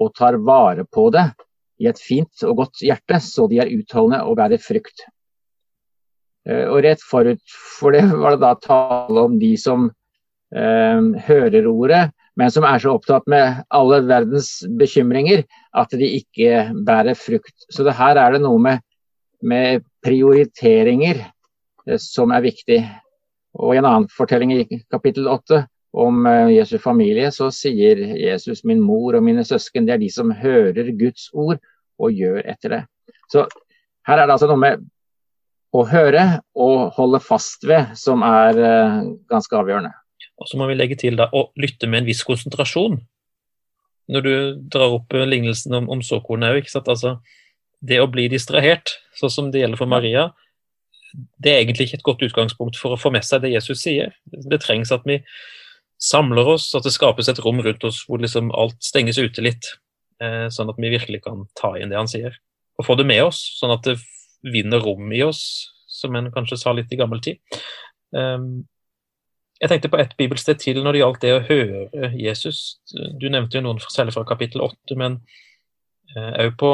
og 0.00 0.12
tar 0.16 0.36
vare 0.44 0.84
på 0.84 1.08
det 1.14 1.24
i 1.80 1.88
et 1.88 2.00
fint 2.00 2.44
og 2.46 2.56
godt 2.62 2.82
hjerte, 2.84 3.20
så 3.20 3.48
de 3.50 3.60
er 3.62 3.72
utholdende 3.72 4.24
og 4.28 4.36
bærer 4.38 4.60
frukt. 4.62 5.06
Eh, 6.48 6.66
og 6.68 6.82
rett 6.84 7.02
forut 7.04 7.40
for 7.78 7.96
det 7.96 8.04
var 8.12 8.36
det 8.36 8.42
da 8.44 8.52
tale 8.60 9.28
om 9.28 9.38
de 9.40 9.54
som 9.60 9.88
eh, 10.54 11.00
hører 11.28 11.70
ordet, 11.70 12.04
men 12.36 12.50
som 12.50 12.66
er 12.66 12.82
så 12.82 12.94
opptatt 12.96 13.26
med 13.30 13.62
alle 13.74 14.00
verdens 14.08 14.56
bekymringer 14.78 15.44
at 15.76 15.94
de 15.94 16.08
ikke 16.18 16.66
bærer 16.86 17.18
frukt. 17.18 17.54
Så 17.70 17.86
det 17.86 17.94
her 17.98 18.18
er 18.18 18.34
det 18.34 18.42
noe 18.42 18.58
med, 18.62 18.82
med 19.42 19.84
prioriteringer 20.04 21.20
eh, 21.22 22.00
som 22.02 22.34
er 22.34 22.46
viktig. 22.46 22.80
Og 23.54 23.74
I 23.74 23.78
en 23.78 23.86
annen 23.86 24.10
fortelling 24.10 24.54
i 24.56 24.82
kapittel 24.90 25.30
8 25.30 25.62
om 25.94 26.26
eh, 26.26 26.56
Jesu 26.56 26.74
familie, 26.82 27.30
så 27.30 27.52
sier 27.54 28.02
Jesus 28.18 28.64
min 28.66 28.82
mor 28.82 29.14
og 29.14 29.22
mine 29.22 29.46
søsken, 29.46 29.86
det 29.86 29.94
er 29.94 30.02
de 30.02 30.10
som 30.10 30.34
hører 30.34 30.90
Guds 30.98 31.28
ord 31.30 31.62
og 32.02 32.18
gjør 32.18 32.42
etter 32.50 32.78
det. 32.78 32.82
Så 33.30 33.46
her 34.08 34.18
er 34.18 34.26
det 34.26 34.34
altså 34.34 34.50
noe 34.50 34.60
med 34.60 34.82
å 35.74 35.84
høre 35.90 36.24
og 36.54 36.90
holde 36.94 37.22
fast 37.22 37.66
ved 37.66 37.94
som 37.98 38.22
er 38.26 38.58
uh, 38.58 38.98
ganske 39.30 39.56
avgjørende. 39.58 39.90
Og 40.40 40.50
så 40.50 40.58
må 40.58 40.68
vi 40.70 40.76
legge 40.76 40.98
til 40.98 41.18
da, 41.18 41.28
å 41.30 41.48
lytte 41.60 41.88
med 41.90 42.02
en 42.02 42.08
viss 42.08 42.24
konsentrasjon. 42.26 42.98
Når 44.12 44.24
du 44.24 44.34
drar 44.72 44.96
opp 44.98 45.14
lignelsen 45.14 45.74
om, 45.78 45.88
om 45.92 46.02
såkornet 46.04 46.58
òg, 46.58 46.70
altså, 46.82 47.16
det 47.84 48.00
å 48.02 48.10
bli 48.10 48.26
distrahert, 48.32 48.98
sånn 49.16 49.32
som 49.32 49.52
det 49.52 49.62
gjelder 49.62 49.80
for 49.80 49.90
Maria, 49.90 50.28
det 51.14 51.52
er 51.52 51.62
egentlig 51.62 51.88
ikke 51.88 52.00
et 52.00 52.08
godt 52.08 52.24
utgangspunkt 52.26 52.78
for 52.80 52.94
å 52.94 53.00
få 53.00 53.12
med 53.14 53.24
seg 53.26 53.44
det 53.44 53.54
Jesus 53.54 53.84
sier. 53.84 54.14
Det 54.26 54.60
trengs 54.64 54.92
at 54.94 55.04
vi 55.08 55.20
samler 56.02 56.48
oss, 56.56 56.72
at 56.74 56.86
det 56.86 56.94
skapes 56.94 57.30
et 57.30 57.40
rom 57.44 57.62
rundt 57.64 57.86
oss 57.86 58.02
hvor 58.08 58.20
liksom 58.20 58.50
alt 58.56 58.80
stenges 58.84 59.20
ute 59.20 59.44
litt, 59.44 59.70
eh, 60.22 60.48
sånn 60.52 60.72
at 60.72 60.80
vi 60.80 60.92
virkelig 60.92 61.22
kan 61.24 61.46
ta 61.58 61.74
inn 61.78 61.92
det 61.92 62.00
han 62.00 62.10
sier. 62.10 62.34
Og 62.78 62.88
få 62.88 62.98
det 62.98 63.06
med 63.06 63.22
oss, 63.28 63.40
sånn 63.60 63.72
at 63.76 63.86
det 63.86 64.00
vinner 64.44 64.82
rom 64.82 65.12
i 65.14 65.22
oss, 65.24 65.70
som 65.88 66.16
en 66.18 66.32
kanskje 66.34 66.58
sa 66.60 66.74
litt 66.74 66.92
i 66.92 66.98
gammel 66.98 67.22
tid. 67.24 67.38
Um, 68.10 68.66
jeg 69.60 69.70
tenkte 69.70 69.90
på 69.92 70.00
et 70.02 70.14
bibelsted 70.18 70.58
til 70.60 70.80
når 70.82 70.96
det 70.96 71.02
gjaldt 71.02 71.22
det 71.22 71.32
å 71.34 71.42
høre 71.46 72.10
Jesus. 72.18 72.80
Du 72.90 73.28
nevnte 73.30 73.58
jo 73.58 73.64
noen 73.64 73.80
særlig 73.82 74.14
fra 74.16 74.24
kapittel 74.26 74.64
8, 74.64 74.96
men 74.98 75.20
òg 76.14 76.50
uh, 76.50 76.56
på 76.58 76.72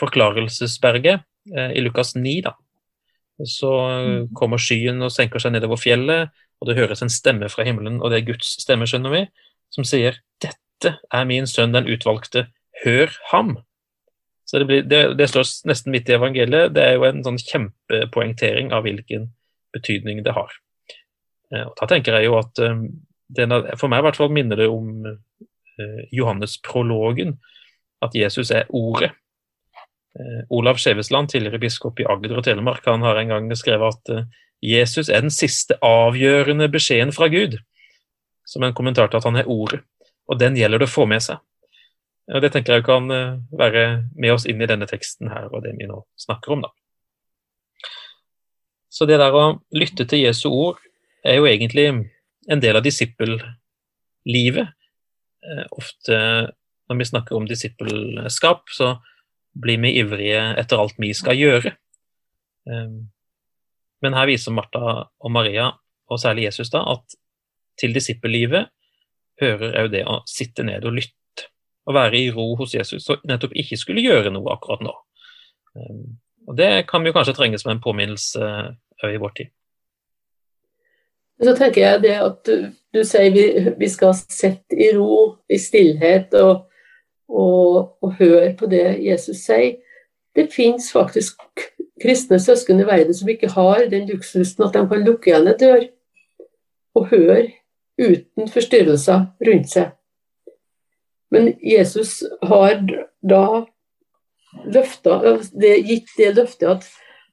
Forklarelsesberget 0.00 1.24
uh, 1.54 1.70
i 1.74 1.82
Lukas 1.82 2.14
9. 2.16 2.36
da. 2.46 2.54
Så 3.46 3.70
uh, 3.70 4.26
kommer 4.38 4.62
skyen 4.62 5.02
og 5.04 5.12
senker 5.14 5.42
seg 5.42 5.54
nedover 5.54 5.80
fjellet, 5.80 6.32
og 6.60 6.70
det 6.70 6.78
høres 6.78 7.02
en 7.04 7.12
stemme 7.12 7.50
fra 7.52 7.66
himmelen, 7.66 8.00
og 8.00 8.12
det 8.12 8.20
er 8.20 8.28
Guds 8.30 8.54
stemme, 8.62 8.88
skjønner 8.88 9.12
vi, 9.12 9.22
som 9.74 9.84
sier 9.84 10.20
'Dette 10.40 10.96
er 11.12 11.24
min 11.28 11.48
sønn 11.50 11.74
den 11.74 11.88
utvalgte, 11.90 12.46
hør 12.84 13.12
ham'. 13.32 13.56
Så 14.46 14.60
det, 14.62 14.66
blir, 14.66 14.82
det, 14.86 15.18
det, 15.18 15.26
står 15.28 15.48
nesten 15.66 15.90
midt 15.90 16.08
i 16.08 16.14
evangeliet. 16.14 16.70
Det 16.76 16.82
er 16.84 16.92
jo 16.94 17.06
en 17.08 17.24
sånn 17.26 17.40
kjempepoengtering 17.40 18.70
av 18.70 18.86
hvilken 18.86 19.32
betydning 19.74 20.22
det 20.22 20.36
har. 20.36 20.52
Eh, 21.54 21.68
da 21.78 21.88
tenker 21.90 22.18
jeg 22.18 22.28
jo 22.28 22.38
at 22.40 22.62
um, 22.64 22.86
For 23.76 23.90
meg 23.90 24.00
i 24.00 24.06
hvert 24.06 24.18
fall 24.18 24.32
minner 24.34 24.58
det 24.60 24.68
om 24.70 25.06
uh, 25.06 26.02
Johannes-prologen. 26.14 27.36
At 28.04 28.14
Jesus 28.14 28.52
er 28.54 28.68
Ordet. 28.70 29.12
Olav 30.48 30.78
Skjevesland, 30.80 31.28
tidligere 31.28 31.58
biskop 31.60 31.98
i 32.00 32.06
Agder 32.08 32.38
og 32.38 32.44
Telemark, 32.46 32.86
han 32.88 33.02
har 33.04 33.18
en 33.20 33.32
gang 33.34 33.50
skrevet 33.52 33.98
at 33.98 34.28
Jesus 34.64 35.10
er 35.12 35.20
den 35.20 35.32
siste 35.34 35.76
avgjørende 35.84 36.70
beskjeden 36.72 37.12
fra 37.12 37.28
Gud. 37.28 37.58
Som 38.48 38.64
en 38.64 38.72
kommentar 38.72 39.10
til 39.10 39.20
at 39.20 39.28
han 39.28 39.36
er 39.36 39.50
Ordet. 39.50 39.82
Og 40.26 40.40
den 40.40 40.56
gjelder 40.56 40.80
det 40.80 40.88
å 40.88 40.94
få 40.94 41.04
med 41.08 41.20
seg. 41.24 41.42
Og 42.34 42.42
Det 42.42 42.50
tenker 42.52 42.78
jeg 42.78 42.86
kan 42.86 43.10
eh, 43.14 43.38
være 43.54 43.84
med 44.16 44.34
oss 44.34 44.46
inn 44.50 44.62
i 44.62 44.66
denne 44.66 44.88
teksten 44.90 45.30
her 45.30 45.46
og 45.52 45.62
det 45.62 45.76
vi 45.78 45.86
nå 45.86 46.00
snakker 46.18 46.56
om. 46.56 46.66
da. 46.66 46.72
Så 48.90 49.06
det 49.06 49.20
der 49.20 49.34
å 49.34 49.60
lytte 49.76 50.06
til 50.08 50.24
Jesu 50.24 50.48
ord 50.50 50.80
er 51.26 51.40
jo 51.40 51.48
egentlig 51.50 51.86
en 52.50 52.62
del 52.62 52.78
av 52.78 52.84
disippellivet. 52.86 54.70
Eh, 55.46 55.64
ofte 55.70 56.20
når 56.86 57.00
vi 57.00 57.08
snakker 57.10 57.36
om 57.36 57.48
disippelskap, 57.48 58.70
så 58.70 58.96
blir 59.56 59.80
vi 59.82 59.96
ivrige 60.00 60.42
etter 60.60 60.80
alt 60.80 60.98
vi 61.02 61.12
skal 61.16 61.38
gjøre. 61.38 61.74
Eh, 62.70 62.96
men 64.04 64.16
her 64.18 64.28
viser 64.28 64.54
Martha 64.54 64.96
og 65.06 65.32
Maria, 65.32 65.72
og 66.06 66.20
særlig 66.22 66.46
Jesus, 66.46 66.70
da, 66.70 66.84
at 66.94 67.16
til 67.80 67.94
disippellivet 67.96 68.70
hører 69.40 69.80
òg 69.82 69.90
det 69.92 70.04
å 70.08 70.20
sitte 70.28 70.64
ned 70.66 70.84
og 70.86 70.96
lytte 70.96 71.48
å 71.86 71.94
være 71.94 72.18
i 72.18 72.30
ro 72.34 72.48
hos 72.58 72.74
Jesus 72.74 73.04
og 73.12 73.24
nettopp 73.28 73.54
ikke 73.58 73.78
skulle 73.78 74.04
gjøre 74.04 74.32
noe 74.34 74.54
akkurat 74.54 74.82
nå. 74.84 74.94
Ehm, 75.76 76.16
og 76.46 76.56
Det 76.56 76.86
kan 76.88 77.04
vi 77.04 77.12
kanskje 77.12 77.34
trenge 77.36 77.58
som 77.58 77.72
en 77.72 77.82
påminnelse 77.82 78.50
òg 79.04 79.14
i 79.14 79.20
vår 79.22 79.34
tid. 79.36 79.50
Så 81.42 81.52
tenker 81.56 81.82
jeg 81.82 82.02
det 82.02 82.14
at 82.16 82.38
du, 82.48 82.68
du 82.94 83.02
sier 83.04 83.32
vi, 83.34 83.44
vi, 83.76 83.88
skal 83.92 84.14
sitte 84.16 84.76
i 84.76 84.92
ro, 84.96 85.36
i 85.52 85.58
stillhet, 85.60 86.32
og, 86.40 86.64
og, 87.28 87.96
og, 88.00 88.14
høre 88.20 88.54
på 88.56 88.68
det 88.72 88.84
Jesus 89.04 89.44
sier. 89.44 89.76
Det 90.36 90.48
finnes 90.52 90.88
faktisk 90.92 91.40
kristne 92.02 92.38
søsken 92.40 92.80
i 92.80 92.88
verden 92.88 93.14
som 93.16 93.28
ikke 93.32 93.52
har 93.52 93.86
den 93.92 94.08
luksusen 94.08 94.64
at 94.66 94.74
de 94.76 94.82
kan 94.88 95.04
lukke 95.04 95.30
igjen 95.30 95.48
en 95.48 95.60
dør 95.60 95.86
og 96.96 97.06
høre 97.12 97.46
uten 98.00 98.50
forstyrrelser 98.52 99.24
rundt 99.48 99.70
seg. 99.72 99.94
Men 101.32 101.54
Jesus 101.64 102.20
har 102.44 102.78
da 103.24 103.46
løftet, 104.64 105.50
det, 105.52 105.72
gitt 105.88 106.12
det 106.18 106.34
løftet 106.36 106.68
at, 106.68 106.86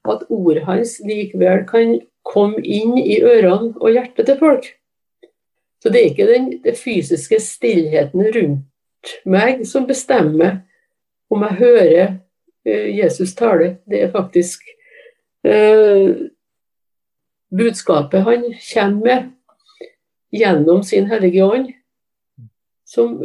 at 0.10 0.26
ordet 0.30 0.66
hans 0.68 0.98
likevel 1.08 1.64
kan 1.70 2.00
komme 2.24 2.62
inn 2.64 2.98
i 2.98 3.20
ørene 3.22 3.74
og 3.80 3.92
hjertet 3.92 4.30
til 4.30 4.40
folk. 4.40 4.70
Så 5.84 5.92
det 5.92 6.00
er 6.00 6.12
ikke 6.12 6.30
den, 6.30 6.46
den 6.64 6.78
fysiske 6.80 7.40
stillheten 7.44 8.24
rundt 8.36 9.16
meg 9.28 9.66
som 9.68 9.88
bestemmer 9.88 10.62
om 11.34 11.44
jeg 11.44 11.60
hører 11.60 12.06
eh, 12.64 12.88
Jesus 12.96 13.34
tale. 13.36 13.78
Det 13.90 14.06
er 14.06 14.14
faktisk 14.14 14.64
eh, 15.44 16.16
budskapet 17.52 18.24
han 18.24 18.48
kommer 18.74 19.04
med 19.04 19.32
gjennom 20.34 20.84
sin 20.84 21.06
Hellige 21.12 21.46
Ånd, 21.46 21.68
som 22.88 23.20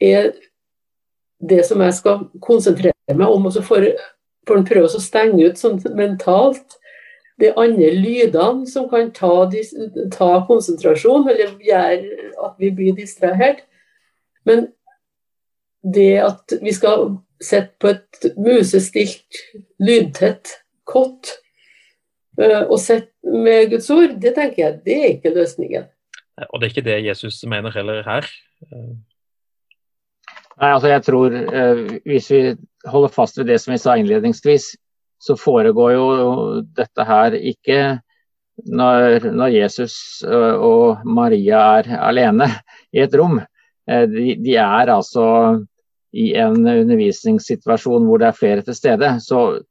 er 0.00 0.32
det 1.38 1.60
som 1.66 1.82
jeg 1.84 1.94
skal 1.94 2.24
konsentrere 2.42 3.14
meg 3.14 3.28
om. 3.28 3.46
Og 3.46 3.54
så 3.54 3.62
får 3.62 3.92
han 4.50 4.66
prøve 4.66 4.88
å 4.88 5.02
stenge 5.02 5.44
ut 5.46 5.60
sånn 5.60 5.78
mentalt 5.98 6.78
de 7.40 7.50
andre 7.56 7.90
lydene 7.96 8.66
som 8.68 8.88
kan 8.90 9.10
ta, 9.16 9.46
ta 10.12 10.30
konsentrasjon, 10.46 11.28
eller 11.30 11.54
gjøre 11.62 12.30
at 12.44 12.56
vi 12.60 12.70
blir 12.74 12.96
distrahert. 12.96 13.64
Men 14.44 14.68
det 15.82 16.16
at 16.22 16.56
vi 16.62 16.74
skal 16.74 17.16
sitte 17.42 17.74
på 17.80 17.92
et 17.94 18.26
musestilt, 18.38 19.40
lydtett 19.82 20.58
kott 20.86 21.32
eh, 22.38 22.62
og 22.62 22.78
sitte 22.82 23.10
med 23.22 23.72
Guds 23.72 23.90
ord, 23.90 24.18
det 24.22 24.34
tenker 24.36 24.62
jeg, 24.62 24.78
det 24.86 24.98
er 24.98 25.08
ikke 25.16 25.34
løsningen. 25.34 25.88
Og 26.48 26.60
det 26.60 26.66
er 26.66 26.74
ikke 26.74 26.86
det 26.86 27.00
Jesus 27.06 27.42
mener 27.48 27.74
heller 27.74 28.02
her. 28.06 28.28
Nei, 30.62 30.68
altså 30.68 30.88
jeg 30.92 31.02
tror 31.02 31.34
eh, 31.34 31.80
Hvis 32.06 32.28
vi 32.30 32.40
holder 32.86 33.10
fast 33.12 33.38
ved 33.38 33.48
det 33.50 33.58
som 33.60 33.72
vi 33.72 33.80
sa 33.82 33.96
innledningsvis, 33.98 34.72
så 35.22 35.36
foregår 35.38 35.92
jo 35.94 36.06
dette 36.74 37.06
her 37.06 37.36
ikke 37.38 37.82
når, 38.68 39.28
når 39.32 39.54
Jesus 39.54 39.94
eh, 40.26 40.54
og 40.58 41.04
Maria 41.06 41.62
er 41.78 41.92
alene 42.02 42.48
i 42.92 43.02
et 43.04 43.14
rom. 43.18 43.38
Eh, 43.88 44.06
de, 44.10 44.34
de, 44.42 44.56
er 44.58 44.92
altså 44.92 45.26
i 46.12 46.32
en 46.42 46.58
undervisningssituasjon 46.66 48.08
hvor 48.08 48.20
det 48.20 48.28
er 48.28 48.40
flere 48.40 48.66
til 48.66 48.76
stede. 48.76 49.14
Så 49.22 49.62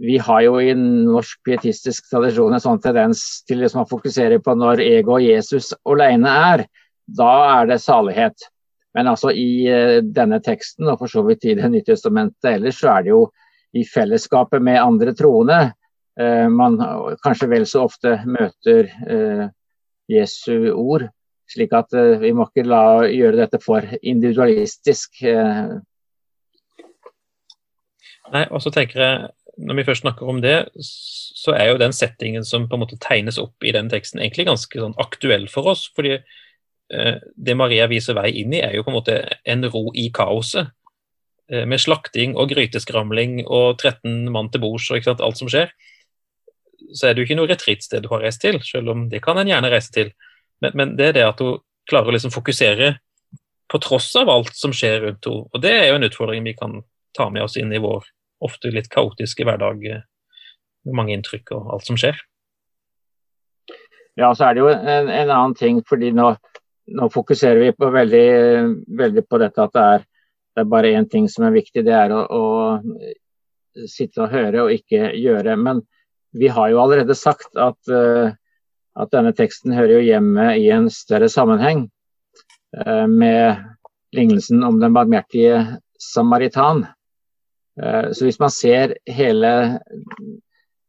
vi 0.00 0.18
har 0.22 0.44
jo 0.44 0.60
i 0.60 0.72
norsk 0.76 1.40
pietistisk 1.44 2.08
tradisjon 2.12 2.54
en 2.54 2.62
sånn 2.62 2.80
tendens 2.84 3.42
til 3.48 3.62
liksom 3.64 3.84
å 3.84 3.90
fokusere 3.90 4.40
på 4.44 4.54
når 4.56 4.84
ego 4.84 5.16
og 5.18 5.24
Jesus 5.24 5.72
alene 5.88 6.36
er. 6.52 6.66
Da 7.08 7.32
er 7.58 7.72
det 7.72 7.82
salighet. 7.82 8.48
Men 8.96 9.08
altså 9.08 9.32
i 9.32 9.64
uh, 9.72 9.98
denne 10.04 10.38
teksten, 10.44 10.88
og 10.88 11.00
for 11.00 11.12
så 11.12 11.24
vidt 11.24 11.46
i 11.48 11.56
Det 11.56 11.68
nye 11.72 11.84
testamentet 11.84 12.50
ellers, 12.54 12.78
så 12.80 12.92
er 12.92 13.04
det 13.04 13.12
jo 13.12 13.22
i 13.76 13.84
fellesskapet 13.88 14.62
med 14.62 14.80
andre 14.82 15.14
troende 15.16 15.58
uh, 16.20 16.48
man 16.52 16.78
kanskje 17.24 17.50
vel 17.50 17.66
så 17.68 17.86
ofte 17.88 18.18
møter 18.28 18.90
uh, 19.08 19.46
Jesu 20.10 20.72
ord. 20.74 21.08
Slik 21.48 21.72
at 21.76 21.92
vi 22.22 22.30
må 22.32 22.46
ikke 22.48 22.64
la 22.64 23.04
gjøre 23.10 23.42
dette 23.42 23.58
for 23.60 23.84
individualistisk. 24.00 25.18
Nei, 28.32 28.44
og 28.48 28.62
så 28.64 28.72
tenker 28.72 29.02
jeg 29.02 29.16
når 29.56 29.78
vi 29.78 29.84
først 29.84 30.04
snakker 30.04 30.28
om 30.28 30.40
det, 30.42 30.56
så 30.80 31.54
er 31.56 31.72
jo 31.72 31.80
den 31.80 31.92
settingen 31.92 32.44
som 32.44 32.68
på 32.68 32.76
en 32.76 32.82
måte 32.84 32.98
tegnes 33.02 33.38
opp 33.40 33.64
i 33.64 33.72
den 33.74 33.90
teksten, 33.92 34.20
egentlig 34.22 34.48
ganske 34.48 34.80
sånn 34.80 34.96
aktuell 35.00 35.48
for 35.52 35.72
oss. 35.74 35.88
fordi 35.96 36.16
eh, 36.16 37.16
det 37.36 37.56
Maria 37.56 37.88
viser 37.90 38.16
vei 38.16 38.30
inn 38.42 38.54
i, 38.54 38.62
er 38.62 38.76
jo 38.76 38.84
på 38.86 38.92
en 38.92 38.98
måte 38.98 39.18
en 39.44 39.66
ro 39.68 39.90
i 39.94 40.08
kaoset. 40.14 40.72
Eh, 41.52 41.66
med 41.68 41.80
slakting 41.80 42.32
og 42.40 42.48
gryteskramling 42.54 43.42
og 43.44 43.76
13 43.76 44.30
mann 44.32 44.48
til 44.52 44.62
bords 44.62 44.88
og 44.90 45.04
sant, 45.04 45.20
alt 45.20 45.40
som 45.40 45.50
skjer. 45.52 45.72
Så 46.96 47.08
er 47.08 47.14
det 47.14 47.22
jo 47.22 47.28
ikke 47.28 47.38
noe 47.38 47.50
retrittsted 47.50 48.04
du 48.04 48.08
har 48.12 48.24
reist 48.24 48.40
til, 48.42 48.58
selv 48.64 48.92
om 48.94 49.08
det 49.12 49.20
kan 49.24 49.38
en 49.38 49.48
gjerne 49.48 49.70
reise 49.72 49.92
til. 49.92 50.12
Men, 50.64 50.72
men 50.78 50.94
det 50.96 51.10
er 51.10 51.18
det 51.18 51.26
at 51.28 51.42
hun 51.44 51.60
klarer 51.88 52.08
å 52.08 52.14
liksom 52.16 52.32
fokusere 52.32 52.94
på 53.72 53.80
tross 53.82 54.10
av 54.16 54.30
alt 54.32 54.56
som 54.56 54.72
skjer 54.76 55.00
rundt 55.06 55.28
henne. 55.28 55.48
Og 55.52 55.62
det 55.64 55.72
er 55.76 55.86
jo 55.90 55.98
en 55.98 56.08
utfordring 56.08 56.44
vi 56.46 56.56
kan 56.56 56.80
ta 57.16 57.28
med 57.32 57.44
oss 57.44 57.58
inn 57.60 57.72
i 57.72 57.80
vår 57.82 58.08
ofte 58.42 58.72
litt 58.72 58.88
kaotiske 58.92 59.44
hverdag 59.46 59.84
eh, 59.90 60.04
med 60.88 60.96
mange 60.98 61.16
inntrykk 61.16 61.52
og 61.56 61.74
alt 61.76 61.88
som 61.90 62.00
skjer. 62.00 62.16
Ja, 64.18 64.32
så 64.36 64.48
er 64.48 64.56
det 64.56 64.64
jo 64.64 64.72
en, 64.72 65.08
en 65.08 65.30
annen 65.30 65.54
ting, 65.56 65.80
fordi 65.88 66.10
nå, 66.16 66.32
nå 66.96 67.08
fokuserer 67.12 67.60
vi 67.62 67.76
på 67.76 67.88
veldig, 67.92 68.26
veldig, 68.98 69.24
på 69.28 69.40
dette 69.40 69.68
at 69.68 69.76
det 69.76 69.84
er, 69.96 70.08
det 70.52 70.64
er 70.64 70.70
bare 70.70 70.92
én 70.98 71.08
ting 71.08 71.28
som 71.32 71.46
er 71.46 71.54
viktig, 71.54 71.84
det 71.86 71.94
er 71.96 72.12
å, 72.12 72.22
å 72.28 73.86
sitte 73.88 74.24
og 74.24 74.32
høre 74.34 74.66
og 74.66 74.74
ikke 74.74 75.12
gjøre. 75.16 75.56
Men 75.56 75.82
vi 76.36 76.50
har 76.52 76.72
jo 76.72 76.80
allerede 76.82 77.16
sagt 77.16 77.56
at, 77.60 77.78
uh, 77.88 78.32
at 78.96 79.12
denne 79.14 79.32
teksten 79.36 79.72
hører 79.76 79.98
jo 79.98 80.08
hjemme 80.10 80.50
i 80.60 80.68
en 80.74 80.90
større 80.92 81.30
sammenheng 81.32 81.86
uh, 82.76 83.06
med 83.08 83.62
lignelsen 84.12 84.64
om 84.64 84.80
den 84.80 84.92
barmhjertige 84.92 85.80
samaritan. 86.02 86.84
Eh, 87.80 88.12
så 88.12 88.26
hvis 88.26 88.40
man 88.40 88.50
ser 88.52 88.96
hele 89.08 89.80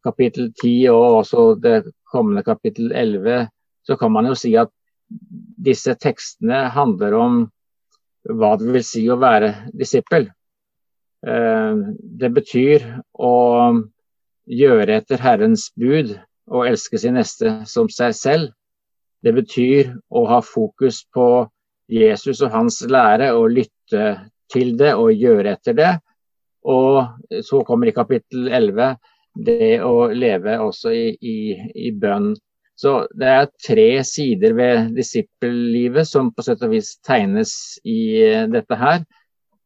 kapittel 0.03 0.51
10 0.51 0.89
og 0.91 1.19
også 1.21 1.45
det 1.63 1.77
kommende 2.11 2.43
kapittel 2.43 2.91
11, 2.91 3.47
så 3.87 3.95
kan 3.99 4.11
man 4.11 4.27
jo 4.27 4.35
si 4.35 4.53
at 4.59 4.71
disse 5.63 5.95
tekstene 6.01 6.65
handler 6.73 7.15
om 7.15 7.37
hva 8.29 8.53
det 8.59 8.71
vil 8.75 8.85
si 8.85 9.03
å 9.11 9.19
være 9.19 9.53
disippel. 9.75 10.29
Eh, 11.27 11.73
det 12.19 12.31
betyr 12.35 12.85
å 13.13 13.33
gjøre 14.49 14.99
etter 14.99 15.23
Herrens 15.23 15.69
bud 15.79 16.15
og 16.51 16.67
elske 16.67 16.99
sin 16.99 17.17
neste 17.19 17.61
som 17.69 17.89
seg 17.91 18.15
selv. 18.17 18.51
Det 19.23 19.31
betyr 19.35 19.93
å 20.11 20.25
ha 20.27 20.41
fokus 20.43 21.03
på 21.15 21.45
Jesus 21.91 22.41
og 22.43 22.51
hans 22.51 22.81
lære 22.87 23.31
og 23.37 23.53
lytte 23.55 24.03
til 24.51 24.75
det 24.79 24.93
og 24.99 25.13
gjøre 25.15 25.55
etter 25.55 25.77
det. 25.77 25.93
Og 26.67 27.03
så 27.43 27.63
kommer 27.67 27.89
i 27.89 27.95
kapittel 27.95 28.47
11 28.47 28.95
det 29.33 29.79
å 29.83 30.09
leve 30.13 30.57
også 30.61 30.91
i, 30.93 31.05
i, 31.19 31.37
i 31.87 31.91
bønn. 31.91 32.33
Så 32.79 33.03
det 33.17 33.29
er 33.29 33.51
tre 33.61 33.87
sider 34.07 34.55
ved 34.57 34.93
disippellivet 34.97 36.09
som 36.09 36.31
på 36.33 36.45
sett 36.45 36.63
og 36.65 36.73
vis 36.73 36.95
tegnes 37.05 37.53
i 37.85 37.99
uh, 38.25 38.45
dette 38.51 38.79
her. 38.79 39.03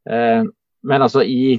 Uh, 0.10 0.50
men 0.88 1.04
altså 1.04 1.24
i, 1.24 1.58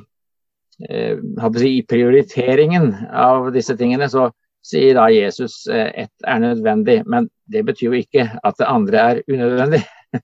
si, 0.78 1.70
i, 1.72 1.80
prioriteringen 1.88 2.92
av 3.10 3.50
disse 3.52 3.74
tingene 3.76 4.06
så 4.12 4.28
sier 4.64 4.94
da 4.96 5.08
Jesus 5.12 5.64
ett 5.68 6.28
er 6.28 6.40
nødvendig. 6.42 7.00
Men 7.08 7.26
det 7.50 7.64
betyr 7.66 7.90
jo 7.90 7.98
ikke 7.98 8.28
at 8.44 8.60
det 8.60 8.68
andre 8.68 9.02
er 9.02 9.20
unødvendig. 9.28 9.82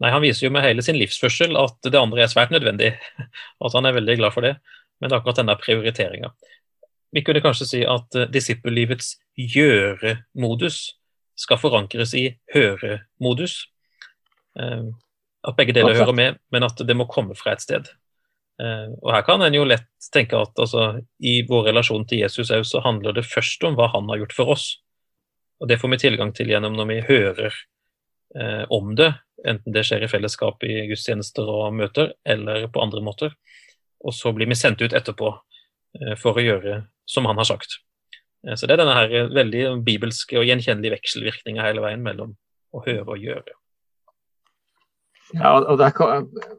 Nei, 0.00 0.10
Han 0.10 0.22
viser 0.24 0.46
jo 0.46 0.52
med 0.54 0.64
hele 0.64 0.84
sin 0.84 0.98
livsførsel 1.00 1.56
at 1.60 1.76
det 1.88 1.98
andre 1.98 2.24
er 2.24 2.32
svært 2.32 2.52
nødvendig, 2.54 2.94
og 3.60 3.70
at 3.70 3.76
han 3.78 3.88
er 3.88 3.96
veldig 3.98 4.16
glad 4.20 4.36
for 4.36 4.46
det. 4.46 4.54
Men 5.00 5.08
det 5.08 5.16
er 5.16 5.20
akkurat 5.22 5.40
denne 5.40 5.56
prioriteringa. 5.60 6.32
Vi 7.14 7.24
kunne 7.26 7.42
kanskje 7.42 7.68
si 7.68 7.82
at 7.86 8.16
uh, 8.18 8.26
disippellivets 8.30 9.16
gjøre-modus 9.34 10.82
skal 11.40 11.60
forankres 11.60 12.14
i 12.18 12.26
høre-modus. 12.54 13.64
Uh, 14.58 14.92
at 15.46 15.56
begge 15.56 15.74
deler 15.74 15.96
hører 15.96 16.16
med, 16.16 16.38
men 16.52 16.66
at 16.66 16.78
det 16.84 16.96
må 16.96 17.08
komme 17.10 17.34
fra 17.38 17.54
et 17.56 17.64
sted. 17.64 17.88
Uh, 18.60 18.92
og 19.00 19.14
Her 19.14 19.24
kan 19.24 19.42
en 19.42 19.56
jo 19.56 19.64
lett 19.64 19.88
tenke 20.12 20.38
at 20.38 20.58
altså, 20.60 21.00
i 21.18 21.40
vår 21.48 21.70
relasjon 21.70 22.04
til 22.06 22.22
Jesus 22.26 22.52
så 22.52 22.84
handler 22.84 23.16
det 23.16 23.28
først 23.28 23.64
om 23.64 23.78
hva 23.78 23.88
han 23.94 24.08
har 24.12 24.20
gjort 24.22 24.36
for 24.36 24.54
oss. 24.56 24.70
Og 25.60 25.68
Det 25.68 25.78
får 25.80 25.88
vi 25.92 25.98
tilgang 25.98 26.32
til 26.32 26.48
gjennom 26.48 26.76
når 26.76 26.88
vi 26.88 27.00
hører 27.04 27.56
eh, 28.36 28.64
om 28.72 28.94
det, 28.96 29.12
enten 29.44 29.74
det 29.74 29.84
skjer 29.86 30.04
i 30.04 30.08
fellesskap 30.08 30.64
i 30.64 30.86
gudstjenester 30.88 31.48
og 31.48 31.74
møter, 31.76 32.14
eller 32.24 32.66
på 32.72 32.80
andre 32.80 33.02
måter. 33.04 33.34
Og 34.00 34.16
så 34.16 34.32
blir 34.32 34.48
vi 34.48 34.56
sendt 34.56 34.80
ut 34.80 34.96
etterpå 34.96 35.34
eh, 36.00 36.16
for 36.20 36.40
å 36.40 36.44
gjøre 36.44 36.80
som 37.10 37.26
han 37.28 37.40
har 37.40 37.48
sagt. 37.48 37.80
Eh, 38.46 38.54
så 38.54 38.66
det 38.66 38.76
er 38.76 38.84
denne 38.84 38.98
her 38.98 39.32
veldig 39.34 39.64
bibelske 39.86 40.38
og 40.40 40.46
gjenkjennelige 40.48 40.98
vekselvirkninga 40.98 41.66
hele 41.66 41.84
veien 41.84 42.04
mellom 42.04 42.36
å 42.72 42.84
høre 42.86 43.06
og 43.08 43.26
gjøre. 43.26 43.56
Ja, 45.36 45.54
og 45.60 45.78
Der 45.78 45.92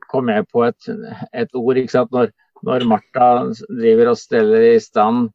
kom 0.07 0.29
jeg 0.31 0.47
på 0.47 0.63
et, 0.63 0.87
et 1.35 1.51
ord. 1.53 1.77
ikke 1.77 1.91
sant? 1.91 2.11
Når, 2.15 2.31
når 2.63 2.87
Martha 2.87 3.27
driver 3.67 4.13
og 4.13 4.19
steller 4.19 4.67
i 4.69 4.79
stand, 4.79 5.31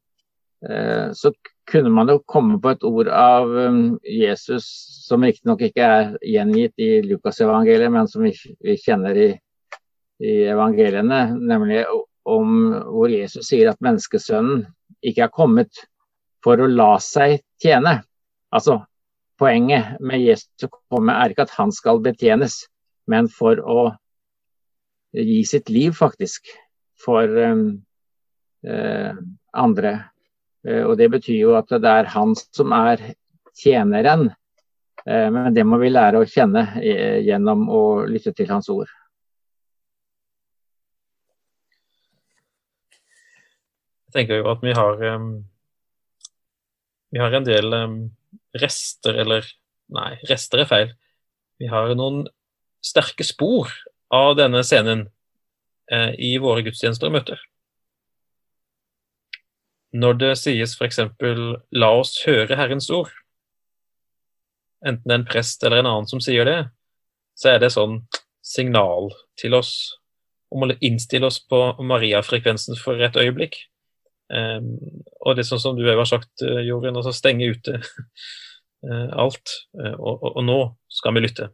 eh, 0.64 1.12
så 1.12 1.32
kunne 1.66 1.90
man 1.90 2.08
jo 2.08 2.20
komme 2.30 2.60
på 2.62 2.72
et 2.72 2.84
ord 2.86 3.08
av 3.10 3.50
um, 3.50 3.98
Jesus 4.06 4.66
som 5.06 5.24
riktignok 5.26 5.64
ikke 5.66 5.82
er 5.82 6.12
gjengitt 6.22 6.78
i 6.78 7.00
Lukasevangeliet, 7.04 7.90
men 7.92 8.08
som 8.10 8.22
vi, 8.22 8.32
vi 8.62 8.76
kjenner 8.78 9.18
i, 9.18 9.28
i, 10.22 10.34
evangeliene, 10.52 11.24
nemlig 11.36 11.82
om 12.26 12.70
hvor 12.86 13.10
Jesus 13.10 13.50
sier 13.50 13.72
at 13.72 13.82
menneskesønnen 13.82 14.64
ikke 15.06 15.26
er 15.26 15.32
kommet 15.34 15.86
for 16.44 16.60
å 16.60 16.68
la 16.70 16.96
seg 17.02 17.40
tjene. 17.62 17.98
Altså, 18.54 18.80
Poenget 19.36 19.98
med 20.00 20.22
Jesus 20.24 20.64
å 20.64 20.70
komme 20.88 21.12
er 21.12 21.32
ikke 21.32 21.44
at 21.44 21.58
han 21.58 21.72
skal 21.74 21.98
betjenes, 22.00 22.62
men 23.04 23.26
for 23.28 23.60
å 23.60 23.82
gi 25.12 25.42
sitt 25.44 25.68
liv, 25.68 25.92
faktisk, 25.96 26.48
for 27.04 27.28
um, 27.28 27.66
uh, 28.64 29.12
andre. 29.52 29.92
Uh, 30.64 30.86
og 30.86 30.96
Det 30.96 31.10
betyr 31.18 31.36
jo 31.42 31.52
at 31.58 31.68
det 31.68 31.92
er 32.00 32.08
han 32.16 32.32
som 32.40 32.72
er 32.76 33.02
tjeneren. 33.56 34.30
Men 35.06 35.54
det 35.54 35.62
må 35.62 35.76
vi 35.78 35.86
lære 35.92 36.18
å 36.18 36.26
kjenne 36.26 36.64
gjennom 37.22 37.68
å 37.70 37.82
lytte 38.10 38.32
til 38.34 38.48
Hans 38.50 38.66
ord. 38.72 38.88
Jeg 44.06 44.14
tenker 44.14 44.40
jo 44.40 44.50
at 44.52 44.62
vi 44.62 44.72
har 44.76 45.00
vi 47.14 47.20
har 47.22 47.34
en 47.34 47.46
del 47.46 47.74
rester, 48.56 49.14
eller 49.14 49.46
Nei, 49.94 50.16
rester 50.26 50.62
er 50.62 50.70
feil. 50.70 50.94
Vi 51.62 51.68
har 51.70 51.92
noen 51.94 52.24
sterke 52.84 53.24
spor 53.26 53.70
av 54.14 54.34
denne 54.38 54.62
scenen 54.66 55.06
eh, 55.90 56.12
i 56.18 56.36
våre 56.42 56.64
gudstjenester 56.66 57.08
og 57.08 57.16
møter. 57.18 57.42
Når 59.96 60.18
det 60.20 60.32
sies 60.40 60.74
f.eks. 60.76 60.98
'la 61.70 61.90
oss 62.00 62.18
høre 62.26 62.58
Herrens 62.58 62.90
ord', 62.90 63.14
enten 64.84 65.14
en 65.14 65.24
prest 65.24 65.62
eller 65.64 65.80
en 65.80 65.90
annen 65.92 66.10
som 66.10 66.20
sier 66.20 66.44
det, 66.44 66.58
så 67.38 67.54
er 67.54 67.62
det 67.62 67.72
sånn 67.72 68.02
signal 68.44 69.12
til 69.40 69.56
oss 69.56 69.96
om 70.52 70.66
å 70.66 70.74
innstille 70.84 71.26
oss 71.26 71.40
på 71.40 71.58
Maria-frekvensen 71.78 72.76
for 72.78 73.00
et 73.02 73.16
øyeblikk. 73.18 73.56
Um, 74.26 74.72
og 75.22 75.36
det 75.36 75.44
er 75.44 75.48
sånn 75.52 75.62
som 75.62 75.76
du 75.78 75.84
har 75.86 76.08
sagt, 76.08 76.32
uh, 76.42 76.58
Jorunn, 76.66 76.96
altså 76.98 77.14
stenge 77.14 77.46
ute 77.46 77.78
uh, 77.78 79.10
alt. 79.22 79.54
Uh, 79.78 79.94
og, 79.94 80.24
og, 80.32 80.40
nå 80.46 80.58
skal 80.92 81.16
vi 81.16 81.26
lytte. 81.26 81.52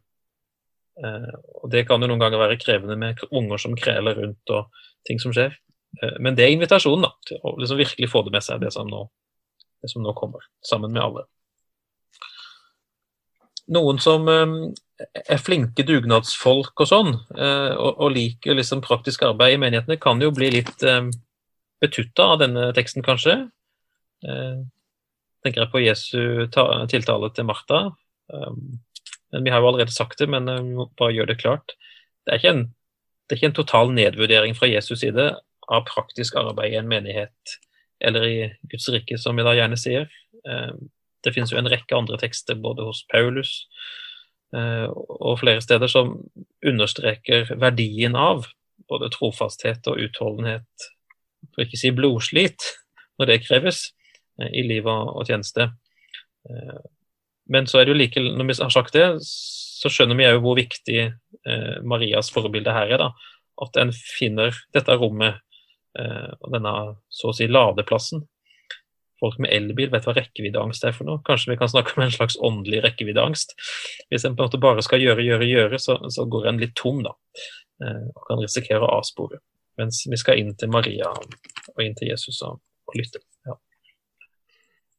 og 0.93 1.71
Det 1.73 1.87
kan 1.89 2.01
jo 2.01 2.05
noen 2.05 2.21
ganger 2.21 2.37
være 2.37 2.59
krevende 2.61 2.95
med 3.01 3.21
unger 3.33 3.57
som 3.57 3.73
kreler 3.73 4.13
rundt 4.13 4.51
og 4.53 4.83
ting 5.09 5.17
som 5.19 5.33
skjer. 5.33 5.55
men 6.21 6.35
det 6.37 6.45
er 6.45 6.53
invitasjonen 6.53 7.07
da, 7.07 7.09
til 7.25 7.39
å 7.41 7.55
liksom 7.57 7.79
virkelig 7.79 8.09
få 8.11 8.21
det 8.25 8.33
med 8.35 8.45
seg, 8.45 8.61
det 8.61 8.69
som, 8.75 8.85
nå, 8.85 8.99
det 9.81 9.89
som 9.89 10.05
nå 10.05 10.13
kommer, 10.13 10.45
sammen 10.61 10.93
med 10.93 11.01
alle. 11.01 11.25
Noen 13.73 13.97
som 13.97 14.29
um, 14.29 14.55
er 15.25 15.41
flinke 15.41 15.85
dugnadsfolk 15.87 16.85
og 16.85 16.89
sånn, 16.89 17.11
og, 17.17 17.91
og, 17.91 18.07
liker 18.13 18.57
liksom 18.57 18.85
praktisk 18.85 19.25
arbeid 19.25 19.57
i 19.57 19.61
menighetene, 19.65 19.97
kan 19.97 20.21
jo 20.21 20.29
bli 20.33 20.51
litt 20.59 20.85
um, 20.85 21.09
betutta 21.83 22.31
av 22.33 22.39
denne 22.41 22.69
teksten, 22.77 23.03
kanskje. 23.05 23.35
Eh, 24.23 24.63
tenker 25.43 25.65
jeg 25.65 25.73
på 25.73 25.83
Jesu 25.83 26.21
tiltale 26.53 27.29
til 27.35 27.47
Martha. 27.47 27.81
Um, 28.31 28.79
men 29.33 29.43
Vi 29.43 29.51
har 29.51 29.59
jo 29.59 29.67
allerede 29.67 29.91
sagt 29.91 30.19
det, 30.19 30.29
men 30.29 30.47
vi 30.47 30.75
må 30.77 30.87
bare 30.99 31.15
gjøre 31.15 31.33
det 31.33 31.41
klart. 31.41 31.75
Det 32.23 32.37
er, 32.37 32.45
en, 32.53 32.63
det 33.27 33.35
er 33.35 33.41
ikke 33.41 33.51
en 33.51 33.59
total 33.59 33.91
nedvurdering 33.91 34.55
fra 34.55 34.69
Jesus 34.69 35.01
side 35.03 35.25
av 35.67 35.85
praktisk 35.89 36.37
arbeid 36.39 36.73
i 36.73 36.79
en 36.79 36.87
menighet 36.87 37.57
eller 38.03 38.27
i 38.27 38.37
Guds 38.71 38.87
rike, 38.91 39.17
som 39.19 39.35
vi 39.35 39.45
da 39.45 39.55
gjerne 39.57 39.79
sier. 39.79 40.07
Um, 40.47 40.87
det 41.23 41.33
finnes 41.35 41.51
jo 41.51 41.59
en 41.59 41.71
rekke 41.71 41.97
andre 41.97 42.19
tekster 42.19 42.59
både 42.59 42.85
hos 42.87 43.03
Paulus 43.11 43.53
uh, 44.55 44.87
og 44.91 45.39
flere 45.39 45.63
steder 45.63 45.91
som 45.91 46.17
understreker 46.65 47.55
verdien 47.59 48.15
av 48.19 48.47
både 48.91 49.11
trofasthet 49.13 49.87
og 49.87 50.01
utholdenhet 50.03 50.89
for 51.51 51.65
ikke 51.65 51.79
si 51.79 51.91
blodslit, 51.95 52.65
når 53.19 53.29
det 53.29 53.43
kreves 53.45 53.85
eh, 54.39 54.49
i 54.59 54.65
liv 54.67 54.87
og 54.89 55.23
tjeneste. 55.27 55.69
Eh, 56.49 56.81
men 57.53 57.67
så 57.67 57.79
er 57.79 57.85
det 57.85 57.93
jo 57.93 57.99
like, 57.99 58.23
når 58.23 58.49
vi 58.49 58.57
har 58.61 58.73
sagt 58.73 58.95
det, 58.95 59.07
så 59.23 59.91
skjønner 59.91 60.19
vi 60.19 60.27
jo 60.27 60.43
hvor 60.43 60.59
viktig 60.59 60.99
eh, 61.03 61.73
Marias 61.83 62.31
forbilde 62.33 62.73
her 62.73 62.95
er. 62.95 63.03
da, 63.03 63.39
At 63.63 63.79
en 63.81 63.91
finner 63.93 64.55
dette 64.75 64.99
rommet 64.99 65.41
og 65.93 66.47
denne 66.49 66.71
så 67.13 67.27
å 67.29 67.33
si 67.37 67.45
ladeplassen. 67.45 68.23
Folk 69.21 69.35
med 69.37 69.51
elbil 69.53 69.91
vet 69.93 70.07
hva 70.07 70.15
rekkeviddeangst 70.17 70.87
er 70.87 70.95
for 70.97 71.05
noe. 71.05 71.21
Kanskje 71.21 71.51
vi 71.51 71.57
kan 71.59 71.69
snakke 71.69 71.93
om 71.93 72.01
en 72.01 72.15
slags 72.15 72.33
åndelig 72.41 72.79
rekkeviddeangst. 72.81 73.53
Hvis 74.09 74.25
en 74.25 74.33
på 74.33 74.41
en 74.41 74.49
måte 74.49 74.61
bare 74.63 74.81
skal 74.81 75.05
gjøre, 75.05 75.21
gjøre, 75.21 75.45
gjøre, 75.45 75.77
så, 75.77 75.99
så 76.09 76.25
går 76.25 76.49
en 76.49 76.63
litt 76.63 76.73
tom, 76.81 77.03
da. 77.05 77.13
Og 77.85 78.25
kan 78.25 78.41
risikere 78.41 78.81
å 78.81 78.89
avspore. 78.95 79.37
Mens 79.79 80.03
vi 80.09 80.19
skal 80.19 80.39
inn 80.41 80.53
til 80.57 80.69
Maria 80.73 81.09
og 81.09 81.81
inn 81.81 81.95
til 81.97 82.11
Jesus 82.11 82.41
og, 82.45 82.59
og 82.89 82.97
lytte. 82.97 83.23
Ja. 83.47 83.57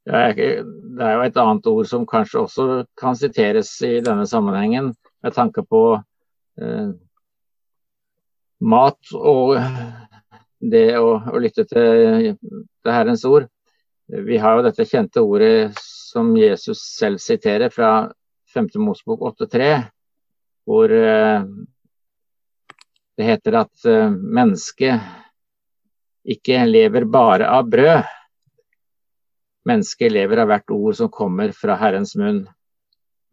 Det 0.05 0.49
er 1.05 1.15
jo 1.15 1.25
et 1.25 1.41
annet 1.41 1.71
ord 1.71 1.89
som 1.89 2.07
kanskje 2.09 2.43
også 2.43 2.69
kan 3.01 3.17
siteres 3.17 3.73
i 3.87 3.97
denne 4.05 4.27
sammenhengen, 4.29 4.93
med 5.25 5.33
tanke 5.33 5.63
på 5.65 5.83
eh, 6.61 6.91
mat 8.61 9.15
og 9.17 9.55
det 10.65 10.87
å, 10.99 11.17
å 11.33 11.41
lytte 11.41 11.65
til, 11.69 12.35
til 12.37 12.93
Herrens 12.93 13.25
ord. 13.29 13.49
Vi 14.09 14.37
har 14.41 14.59
jo 14.59 14.67
dette 14.67 14.85
kjente 14.89 15.23
ordet 15.25 15.73
som 15.81 16.35
Jesus 16.37 16.83
selv 16.99 17.23
siterer 17.23 17.73
fra 17.73 18.11
5. 18.55 18.69
Mosbok 18.85 19.25
8.3, 19.33 19.71
hvor 20.69 20.93
eh, 20.93 21.47
det 23.19 23.29
heter 23.29 23.61
at 23.63 23.87
uh, 23.87 24.11
mennesket 24.11 25.01
ikke 26.25 26.65
lever 26.67 27.05
bare 27.05 27.49
av 27.53 27.69
brød. 27.71 28.03
Mennesket 29.69 30.13
lever 30.13 30.43
av 30.43 30.51
hvert 30.51 30.75
ord 30.75 30.97
som 30.99 31.13
kommer 31.13 31.53
fra 31.57 31.77
Herrens 31.81 32.15
munn. 32.21 32.45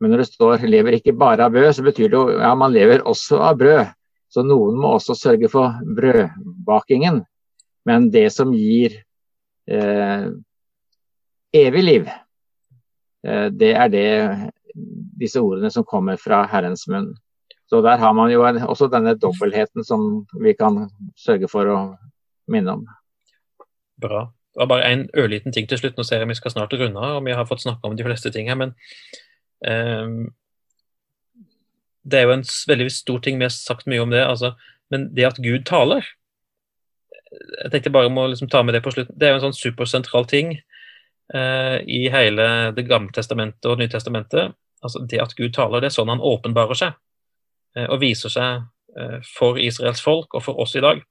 Men 0.01 0.11
når 0.11 0.23
det 0.23 0.29
står 0.31 0.63
'lever 0.65 0.97
ikke 0.97 1.13
bare 1.13 1.45
av 1.45 1.51
brød', 1.53 1.75
så 1.77 1.83
betyr 1.85 2.09
det 2.09 2.17
jo 2.17 2.39
ja, 2.39 2.55
man 2.55 2.73
lever 2.73 3.03
også 3.05 3.37
av 3.37 3.57
brød. 3.57 3.91
Så 4.31 4.43
noen 4.47 4.79
må 4.79 4.95
også 4.95 5.15
sørge 5.15 5.49
for 5.51 5.75
brødbakingen. 5.95 7.21
Men 7.85 8.09
det 8.13 8.29
som 8.33 8.53
gir 8.55 8.95
eh, 9.67 10.25
evig 11.53 11.83
liv, 11.83 12.07
eh, 13.27 13.47
det 13.49 13.73
er 13.75 13.91
det, 13.91 14.07
disse 15.19 15.41
ordene 15.41 15.69
som 15.73 15.83
kommer 15.83 16.17
fra 16.17 16.45
Herrens 16.47 16.87
munn. 16.87 17.11
Så 17.71 17.79
der 17.81 17.97
har 17.97 18.13
man 18.13 18.27
jo 18.27 18.43
en, 18.43 18.57
også 18.67 18.89
denne 18.91 19.13
dobbeltheten 19.15 19.85
som 19.87 20.25
vi 20.43 20.51
kan 20.59 20.89
sørge 21.15 21.47
for 21.47 21.69
å 21.71 21.77
minne 22.51 22.73
om. 22.75 22.81
Bra. 24.03 24.25
Det 24.51 24.59
var 24.59 24.67
bare 24.67 24.89
en 24.91 25.05
ørliten 25.15 25.53
ting 25.55 25.69
til 25.71 25.79
slutt. 25.79 25.95
Nå 25.95 26.03
ser 26.03 26.19
jeg 26.19 26.27
vi 26.27 26.35
skal 26.35 26.51
snart 26.51 26.73
runde 26.75 26.99
av, 26.99 27.21
og 27.21 27.27
vi 27.29 27.35
har 27.37 27.47
fått 27.47 27.63
snakke 27.63 27.87
om 27.87 27.95
de 27.95 28.03
fleste 28.03 28.31
ting 28.35 28.49
her. 28.51 28.57
Men 28.59 28.73
um, 29.63 30.25
det 32.03 32.19
er 32.19 32.27
jo 32.27 32.33
en 32.33 32.43
veldig 32.67 32.87
stor 32.91 33.21
ting, 33.23 33.39
vi 33.39 33.47
har 33.47 33.53
sagt 33.55 33.87
mye 33.87 34.01
om 34.03 34.11
det. 34.11 34.19
Altså, 34.25 34.51
men 34.91 35.07
det 35.15 35.29
at 35.29 35.39
Gud 35.39 35.63
taler 35.69 36.03
Jeg 37.31 37.71
tenkte 37.71 37.93
bare 37.95 38.11
må 38.11 38.25
liksom 38.27 38.49
ta 38.51 38.65
med 38.67 38.75
det 38.75 38.81
på 38.83 38.91
slutten. 38.91 39.15
Det 39.15 39.29
er 39.29 39.31
jo 39.31 39.39
en 39.39 39.45
sånn 39.45 39.55
supersentral 39.55 40.27
ting 40.27 40.57
uh, 41.31 41.77
i 41.87 42.09
hele 42.11 42.49
Det 42.75 42.83
gamle 42.89 43.15
testamentet 43.15 43.71
og 43.71 43.79
Nytestamentet. 43.79 44.51
Altså, 44.83 45.05
det 45.07 45.23
at 45.23 45.37
Gud 45.39 45.55
taler, 45.55 45.79
det 45.79 45.93
er 45.93 45.95
sånn 45.95 46.11
han 46.11 46.19
åpenbarer 46.19 46.75
seg. 46.75 46.99
Eh, 47.77 47.87
og 47.87 48.01
viser 48.01 48.31
seg 48.31 48.65
eh, 48.99 49.19
for 49.37 49.59
Israels 49.61 50.03
folk 50.03 50.35
og 50.35 50.43
for 50.43 50.59
oss 50.63 50.75
i 50.75 50.83
dag. 50.83 51.01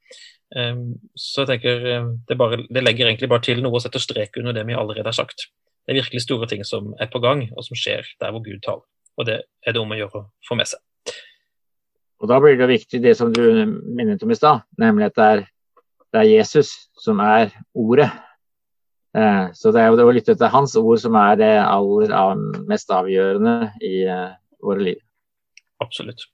Eh, 0.57 0.83
så 1.17 1.45
jeg 1.45 1.53
tenker 1.55 1.83
det, 2.29 2.37
bare, 2.39 2.63
det, 2.69 2.85
legger 2.85 3.09
egentlig 3.09 3.31
bare 3.33 3.47
til 3.47 3.63
noe 3.65 3.79
å 3.79 3.83
sette 3.83 4.03
strek 4.03 4.37
under 4.41 4.57
det 4.57 4.67
vi 4.69 4.77
allerede 4.77 5.09
har 5.09 5.17
sagt. 5.17 5.49
Det 5.85 5.95
er 5.95 6.03
virkelig 6.03 6.25
store 6.27 6.49
ting 6.51 6.65
som 6.69 6.93
er 7.01 7.11
på 7.11 7.23
gang, 7.25 7.47
og 7.57 7.65
som 7.67 7.79
skjer 7.79 8.07
der 8.21 8.35
hvor 8.35 8.45
Gud 8.45 8.61
taler. 8.65 8.85
Og 9.19 9.27
det 9.29 9.43
er 9.67 9.75
det 9.75 9.81
om 9.81 9.91
å 9.91 9.99
gjøre 9.99 10.23
å 10.23 10.27
få 10.47 10.57
med 10.59 10.69
seg. 10.71 10.83
Og 12.21 12.29
Da 12.29 12.37
blir 12.37 12.59
det 12.59 12.69
viktig 12.69 13.01
det 13.01 13.15
som 13.17 13.31
du 13.33 13.41
minnet 13.65 14.23
om 14.23 14.31
i 14.31 14.37
stad, 14.37 14.67
nemlig 14.79 15.09
at 15.09 15.17
det 15.17 15.29
er, 15.35 15.39
det 16.13 16.21
er, 16.21 16.29
Jesus 16.29 16.75
som 17.01 17.23
er 17.25 17.49
ordet. 17.73 18.11
Så 19.57 19.73
det 19.73 19.81
er 19.81 19.89
jo 19.89 20.05
å 20.05 20.13
lytte 20.13 20.37
til 20.39 20.53
hans 20.53 20.77
ord 20.79 21.01
som 21.01 21.17
er 21.19 21.41
det 21.41 21.51
aller 21.65 22.13
mest 22.69 22.93
avgjørende 22.93 23.73
i 23.81 24.05
våre 24.61 24.85
liv. 24.85 25.01
Absolutt. 25.81 26.29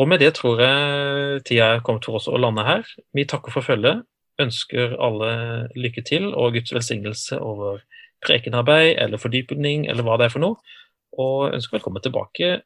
Og 0.00 0.08
med 0.08 0.22
det 0.22 0.32
tror 0.38 0.60
jeg 0.62 1.42
tida 1.48 1.74
er 1.74 1.82
kommet 1.84 2.06
for 2.08 2.16
oss 2.18 2.28
å 2.30 2.40
lande 2.40 2.64
her. 2.64 2.86
Vi 3.12 3.26
takker 3.28 3.52
for 3.52 3.64
følget, 3.66 4.06
ønsker 4.40 4.96
alle 4.96 5.32
lykke 5.76 6.04
til 6.08 6.30
og 6.32 6.56
Guds 6.56 6.72
velsignelse 6.72 7.38
over 7.40 7.82
prekenarbeid 8.24 8.96
eller 9.02 9.20
fordypning 9.20 9.86
eller 9.90 10.06
hva 10.06 10.16
det 10.18 10.28
er 10.28 10.34
for 10.34 10.44
noe, 10.44 10.78
og 11.20 11.52
ønsker 11.52 11.76
velkommen 11.76 12.04
tilbake 12.04 12.62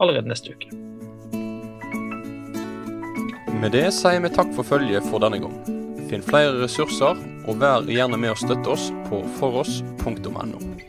allerede 0.00 0.30
neste 0.30 0.54
uke. 0.54 0.70
Med 3.60 3.74
det 3.76 3.90
sier 3.92 4.22
vi 4.24 4.30
takk 4.32 4.54
for 4.56 4.64
følget 4.64 5.04
for 5.10 5.20
denne 5.20 5.42
gang. 5.42 5.56
Finn 6.08 6.24
flere 6.24 6.62
ressurser, 6.62 7.18
og 7.46 7.60
vær 7.60 7.84
gjerne 7.90 8.18
med 8.18 8.32
å 8.32 8.38
støtte 8.38 8.72
oss 8.72 8.88
på 9.10 9.20
foross.no. 9.36 10.79